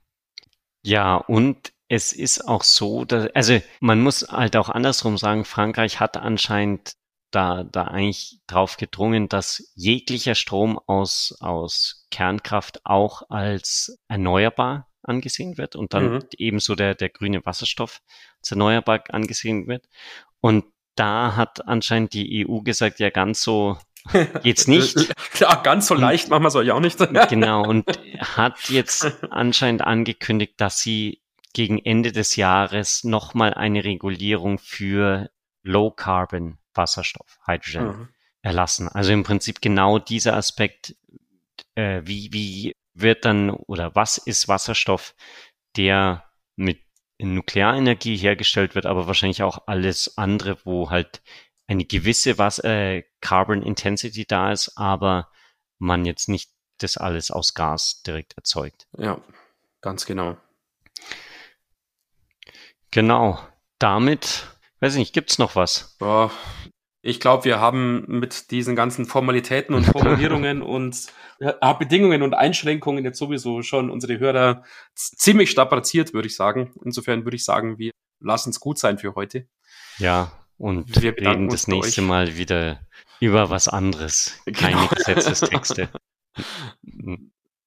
Ja, 0.82 1.16
und 1.16 1.72
es 1.88 2.12
ist 2.12 2.46
auch 2.46 2.62
so, 2.62 3.06
dass, 3.06 3.28
also 3.34 3.58
man 3.80 4.02
muss 4.02 4.28
halt 4.28 4.56
auch 4.56 4.68
andersrum 4.68 5.16
sagen, 5.16 5.46
Frankreich 5.46 6.00
hat 6.00 6.18
anscheinend 6.18 6.96
da, 7.30 7.64
da 7.64 7.84
eigentlich 7.84 8.40
drauf 8.46 8.76
gedrungen, 8.76 9.28
dass 9.28 9.72
jeglicher 9.74 10.34
Strom 10.34 10.78
aus, 10.86 11.34
aus 11.40 12.06
Kernkraft 12.10 12.84
auch 12.84 13.22
als 13.30 13.98
erneuerbar 14.08 14.88
angesehen 15.02 15.56
wird 15.56 15.76
und 15.76 15.94
dann 15.94 16.12
mhm. 16.12 16.24
ebenso 16.36 16.74
der, 16.74 16.94
der 16.94 17.08
grüne 17.08 17.44
Wasserstoff 17.46 18.02
als 18.42 18.50
erneuerbar 18.50 19.04
angesehen 19.08 19.66
wird. 19.66 19.88
Und 20.40 20.66
da 20.94 21.36
hat 21.36 21.66
anscheinend 21.66 22.12
die 22.12 22.46
EU 22.46 22.60
gesagt, 22.60 23.00
ja, 23.00 23.08
ganz 23.08 23.40
so 23.40 23.78
Geht's 24.42 24.66
nicht. 24.66 25.14
Klar, 25.32 25.62
ganz 25.62 25.86
so 25.86 25.94
leicht 25.94 26.28
machen 26.28 26.42
wir 26.42 26.48
es 26.48 26.54
euch 26.54 26.70
auch 26.70 26.80
nicht. 26.80 26.98
genau, 27.28 27.64
und 27.66 27.86
hat 28.20 28.68
jetzt 28.68 29.12
anscheinend 29.30 29.82
angekündigt, 29.82 30.54
dass 30.58 30.80
sie 30.80 31.22
gegen 31.52 31.78
Ende 31.78 32.12
des 32.12 32.36
Jahres 32.36 33.04
nochmal 33.04 33.54
eine 33.54 33.84
Regulierung 33.84 34.58
für 34.58 35.30
Low 35.62 35.90
Carbon 35.90 36.58
Wasserstoff, 36.74 37.38
Hydrogen, 37.46 37.86
mhm. 37.86 38.08
erlassen. 38.42 38.88
Also 38.88 39.12
im 39.12 39.22
Prinzip 39.22 39.60
genau 39.60 39.98
dieser 39.98 40.36
Aspekt, 40.36 40.94
äh, 41.74 42.02
wie, 42.04 42.32
wie 42.32 42.76
wird 42.94 43.24
dann 43.24 43.50
oder 43.50 43.94
was 43.94 44.18
ist 44.18 44.48
Wasserstoff, 44.48 45.14
der 45.76 46.24
mit 46.56 46.80
Nuklearenergie 47.18 48.16
hergestellt 48.16 48.74
wird, 48.74 48.86
aber 48.86 49.06
wahrscheinlich 49.06 49.42
auch 49.42 49.66
alles 49.66 50.18
andere, 50.18 50.58
wo 50.64 50.90
halt 50.90 51.22
eine 51.66 51.84
gewisse 51.84 52.38
was 52.38 52.58
äh, 52.60 53.04
Carbon 53.20 53.62
Intensity 53.62 54.24
da 54.26 54.52
ist, 54.52 54.76
aber 54.76 55.30
man 55.78 56.04
jetzt 56.04 56.28
nicht 56.28 56.50
das 56.78 56.96
alles 56.96 57.30
aus 57.30 57.54
Gas 57.54 58.02
direkt 58.06 58.36
erzeugt. 58.36 58.86
Ja, 58.96 59.20
ganz 59.80 60.06
genau. 60.06 60.36
Genau. 62.90 63.38
Damit, 63.78 64.46
weiß 64.80 64.94
ich 64.94 64.98
nicht, 64.98 65.12
gibt's 65.12 65.38
noch 65.38 65.56
was? 65.56 65.96
Boah, 65.98 66.30
ich 67.02 67.20
glaube, 67.20 67.44
wir 67.44 67.60
haben 67.60 68.04
mit 68.08 68.50
diesen 68.50 68.74
ganzen 68.74 69.04
Formalitäten 69.04 69.74
und 69.74 69.84
Formulierungen 69.84 70.62
und 70.62 71.06
ja, 71.38 71.72
Bedingungen 71.74 72.22
und 72.22 72.34
Einschränkungen 72.34 73.04
jetzt 73.04 73.18
sowieso 73.18 73.62
schon 73.62 73.90
unsere 73.90 74.18
Hörer 74.18 74.64
ziemlich 74.94 75.50
strapaziert, 75.50 76.14
würde 76.14 76.28
ich 76.28 76.36
sagen. 76.36 76.72
Insofern 76.84 77.24
würde 77.24 77.36
ich 77.36 77.44
sagen, 77.44 77.78
wir 77.78 77.90
lassen 78.20 78.50
es 78.50 78.60
gut 78.60 78.78
sein 78.78 78.98
für 78.98 79.14
heute. 79.14 79.46
Ja, 79.98 80.32
und 80.58 81.02
wir 81.02 81.16
reden 81.16 81.48
das 81.48 81.68
nächste 81.68 82.00
euch. 82.00 82.06
Mal 82.06 82.36
wieder 82.36 82.80
über 83.20 83.50
was 83.50 83.68
anderes. 83.68 84.38
Keine 84.52 84.76
genau. 84.76 84.88
Gesetzestexte. 84.88 85.88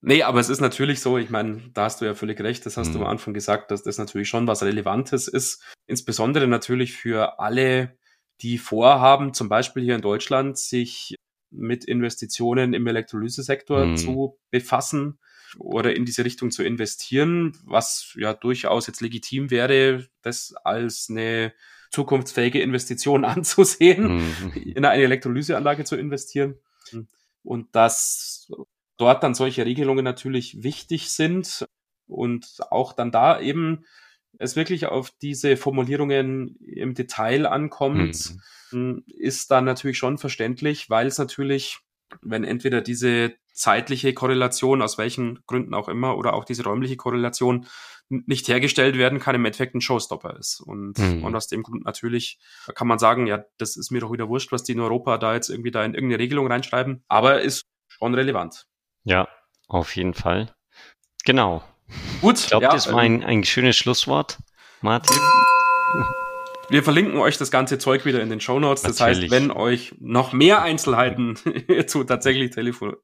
Nee, 0.02 0.24
aber 0.24 0.40
es 0.40 0.48
ist 0.48 0.62
natürlich 0.62 1.02
so, 1.02 1.18
ich 1.18 1.30
meine, 1.30 1.62
da 1.74 1.84
hast 1.84 2.00
du 2.00 2.06
ja 2.06 2.16
völlig 2.16 2.40
recht, 2.40 2.66
das 2.66 2.78
hast 2.78 2.90
mhm. 2.90 2.94
du 2.94 3.00
am 3.00 3.08
Anfang 3.08 3.34
gesagt, 3.34 3.70
dass 3.70 3.84
das 3.84 3.98
natürlich 3.98 4.30
schon 4.30 4.48
was 4.48 4.64
Relevantes 4.64 5.28
ist. 5.28 5.62
Insbesondere 5.88 6.48
natürlich 6.48 6.94
für 6.94 7.40
alle, 7.40 7.98
die 8.42 8.58
vorhaben, 8.58 9.34
zum 9.34 9.50
Beispiel 9.50 9.84
hier 9.84 9.96
in 9.96 10.02
Deutschland, 10.02 10.58
sich 10.58 11.16
mit 11.52 11.84
Investitionen 11.84 12.74
im 12.74 12.88
Elektrolysesektor 12.88 13.88
mhm. 13.88 13.98
zu 13.98 14.40
befassen 14.52 15.20
oder 15.58 15.96
in 15.96 16.06
diese 16.06 16.24
Richtung 16.24 16.52
zu 16.52 16.64
investieren, 16.64 17.58
was 17.66 18.14
ja 18.16 18.34
durchaus 18.34 18.88
jetzt 18.88 19.02
legitim 19.02 19.52
wäre, 19.52 20.08
das 20.22 20.54
als 20.64 21.08
eine 21.10 21.54
zukunftsfähige 21.90 22.62
Investition 22.62 23.26
anzusehen, 23.26 24.18
mhm. 24.18 24.52
in 24.54 24.86
eine 24.86 25.04
Elektrolyseanlage 25.04 25.84
zu 25.84 25.96
investieren. 25.96 26.56
Und 27.44 27.74
dass 27.76 28.52
dort 28.98 29.24
dann 29.24 29.34
solche 29.34 29.66
Regelungen 29.66 30.04
natürlich 30.04 30.62
wichtig 30.64 31.12
sind 31.12 31.66
und 32.08 32.58
auch 32.70 32.94
dann 32.94 33.12
da 33.12 33.40
eben 33.40 33.86
es 34.38 34.56
wirklich 34.56 34.86
auf 34.86 35.12
diese 35.22 35.58
Formulierungen 35.58 36.56
im 36.58 36.94
Detail 36.94 37.46
ankommt, 37.46 38.36
mhm. 38.72 39.04
ist 39.08 39.52
dann 39.52 39.66
natürlich 39.66 39.98
schon 39.98 40.18
verständlich, 40.18 40.90
weil 40.90 41.08
es 41.08 41.18
natürlich, 41.18 41.80
wenn 42.22 42.44
entweder 42.44 42.82
diese 42.82 43.34
zeitliche 43.54 44.14
Korrelation, 44.14 44.82
aus 44.82 44.98
welchen 44.98 45.40
Gründen 45.46 45.74
auch 45.74 45.90
immer, 45.90 46.18
oder 46.18 46.34
auch 46.34 46.46
diese 46.46 46.64
räumliche 46.64 46.96
Korrelation 46.96 47.66
nicht 48.10 48.48
hergestellt 48.48 48.98
werden 48.98 49.20
kann, 49.20 49.36
im 49.36 49.46
Endeffekt 49.46 49.76
ein 49.76 49.82
Showstopper 49.82 50.36
ist. 50.38 50.62
Und, 50.62 50.98
mhm. 50.98 51.24
und 51.24 51.36
aus 51.36 51.48
dem 51.48 51.64
Grund 51.64 51.86
natürlich 51.86 52.40
kann 52.76 52.88
man 52.88 53.00
sagen, 53.00 53.28
ja, 53.28 53.44
das 53.58 53.78
ist 53.78 53.92
mir 53.92 54.02
doch 54.02 54.12
wieder 54.12 54.28
wurscht, 54.28 54.52
was 54.52 54.64
die 54.64 54.72
in 54.74 54.80
Europa 54.80 55.18
da 55.18 55.36
jetzt 55.36 55.50
irgendwie 55.50 55.72
da 55.72 55.84
in 55.84 55.94
irgendeine 55.94 56.22
Regelung 56.22 56.48
reinschreiben, 56.48 57.04
aber 57.08 57.42
ist 57.42 57.66
schon 57.88 58.16
relevant. 58.16 58.66
Ja, 59.04 59.28
auf 59.68 59.96
jeden 59.96 60.14
Fall. 60.14 60.54
Genau. 61.24 61.64
Gut. 62.22 62.40
Ich 62.40 62.48
glaube, 62.48 62.66
ja, 62.66 62.72
das 62.72 62.92
war 62.92 63.00
ein, 63.00 63.24
ein 63.24 63.44
schönes 63.44 63.78
Schlusswort, 63.78 64.40
Martin. 64.82 65.18
Wir 66.70 66.84
verlinken 66.84 67.18
euch 67.18 67.38
das 67.38 67.50
ganze 67.50 67.80
Zeug 67.80 68.06
wieder 68.06 68.22
in 68.22 68.30
den 68.30 68.40
Show 68.40 68.60
Notes. 68.60 68.84
Das 68.84 69.00
Natürlich. 69.00 69.32
heißt, 69.32 69.32
wenn 69.32 69.52
euch 69.52 69.96
noch 70.00 70.34
mehr 70.34 70.62
Einzelheiten 70.62 71.36
zu 71.88 72.04
tatsächlich 72.04 72.52
Telefon 72.52 72.96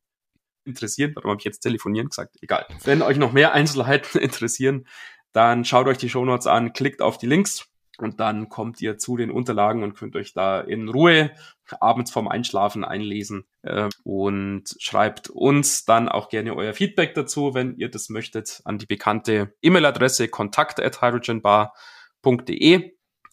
interessieren, 0.65 1.11
warum 1.15 1.31
habe 1.31 1.39
ich 1.39 1.45
jetzt 1.45 1.59
telefonieren 1.59 2.09
gesagt? 2.09 2.35
Egal. 2.41 2.65
Wenn 2.83 3.01
euch 3.01 3.17
noch 3.17 3.31
mehr 3.31 3.53
Einzelheiten 3.53 4.19
interessieren, 4.21 4.87
dann 5.31 5.65
schaut 5.65 5.87
euch 5.87 5.97
die 5.97 6.09
Show 6.09 6.25
Notes 6.25 6.47
an, 6.47 6.73
klickt 6.73 7.01
auf 7.01 7.17
die 7.17 7.27
Links 7.27 7.67
und 7.97 8.19
dann 8.19 8.49
kommt 8.49 8.81
ihr 8.81 8.97
zu 8.97 9.17
den 9.17 9.31
Unterlagen 9.31 9.83
und 9.83 9.95
könnt 9.95 10.15
euch 10.15 10.33
da 10.33 10.59
in 10.59 10.89
Ruhe 10.89 11.31
abends 11.79 12.11
vorm 12.11 12.27
Einschlafen 12.27 12.83
einlesen 12.83 13.45
äh, 13.63 13.89
und 14.03 14.75
schreibt 14.79 15.29
uns 15.29 15.85
dann 15.85 16.09
auch 16.09 16.29
gerne 16.29 16.55
euer 16.55 16.73
Feedback 16.73 17.13
dazu, 17.13 17.53
wenn 17.53 17.75
ihr 17.77 17.89
das 17.89 18.09
möchtet, 18.09 18.61
an 18.65 18.77
die 18.77 18.85
bekannte 18.85 19.53
E-Mail-Adresse 19.61 20.27
kontakt 20.27 20.79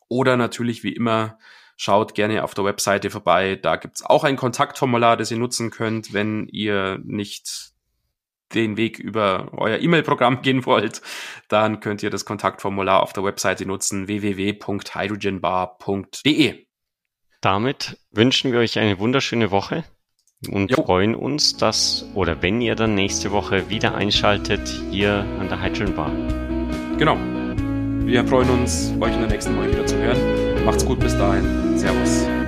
oder 0.09 0.37
natürlich 0.37 0.85
wie 0.85 0.93
immer 0.93 1.39
schaut 1.77 2.15
gerne 2.15 2.45
auf 2.45 2.55
der 2.55 2.65
Webseite 2.65 3.11
vorbei. 3.11 3.57
Da 3.57 3.77
gibt's 3.77 4.05
auch 4.05 4.25
ein 4.25 4.37
Kontaktformular, 4.37 5.17
das 5.17 5.31
ihr 5.31 5.39
nutzen 5.39 5.71
könnt, 5.71 6.13
wenn 6.13 6.49
ihr 6.49 6.99
nicht 7.05 7.73
den 8.55 8.77
Weg 8.77 8.99
über 8.99 9.49
euer 9.57 9.79
E-Mail-Programm 9.79 10.43
gehen 10.43 10.67
wollt, 10.67 11.01
dann 11.49 11.81
könnt 11.81 12.03
ihr 12.03 12.11
das 12.11 12.27
Kontaktformular 12.27 13.03
auf 13.03 13.13
der 13.13 13.25
Webseite 13.25 13.67
nutzen 13.67 14.07
www.hydrogenbar.de. 14.07 16.67
Damit 17.41 17.99
wünschen 18.11 18.53
wir 18.53 18.61
euch 18.61 18.79
eine 18.79 18.99
wunderschöne 18.99 19.51
Woche 19.51 19.85
und 20.49 20.71
jo. 20.71 20.85
freuen 20.85 21.15
uns, 21.15 21.57
dass 21.57 22.05
oder 22.15 22.43
wenn 22.43 22.61
ihr 22.61 22.75
dann 22.75 22.95
nächste 22.95 23.31
Woche 23.33 23.69
wieder 23.69 23.95
einschaltet 23.95 24.69
hier 24.91 25.25
an 25.41 25.49
der 25.49 25.63
Hydrogen 25.63 25.95
Bar. 25.95 26.11
Genau. 26.99 27.17
Wir 28.07 28.27
freuen 28.27 28.51
uns, 28.51 28.93
euch 29.01 29.15
in 29.15 29.21
der 29.21 29.29
nächsten 29.29 29.57
Woche 29.57 29.71
wieder 29.71 29.87
zu 29.87 29.97
hören. 29.97 30.42
Macht's 30.65 30.85
gut 30.85 31.01
bis 31.01 31.17
dahin. 31.17 31.77
Servus. 31.77 32.42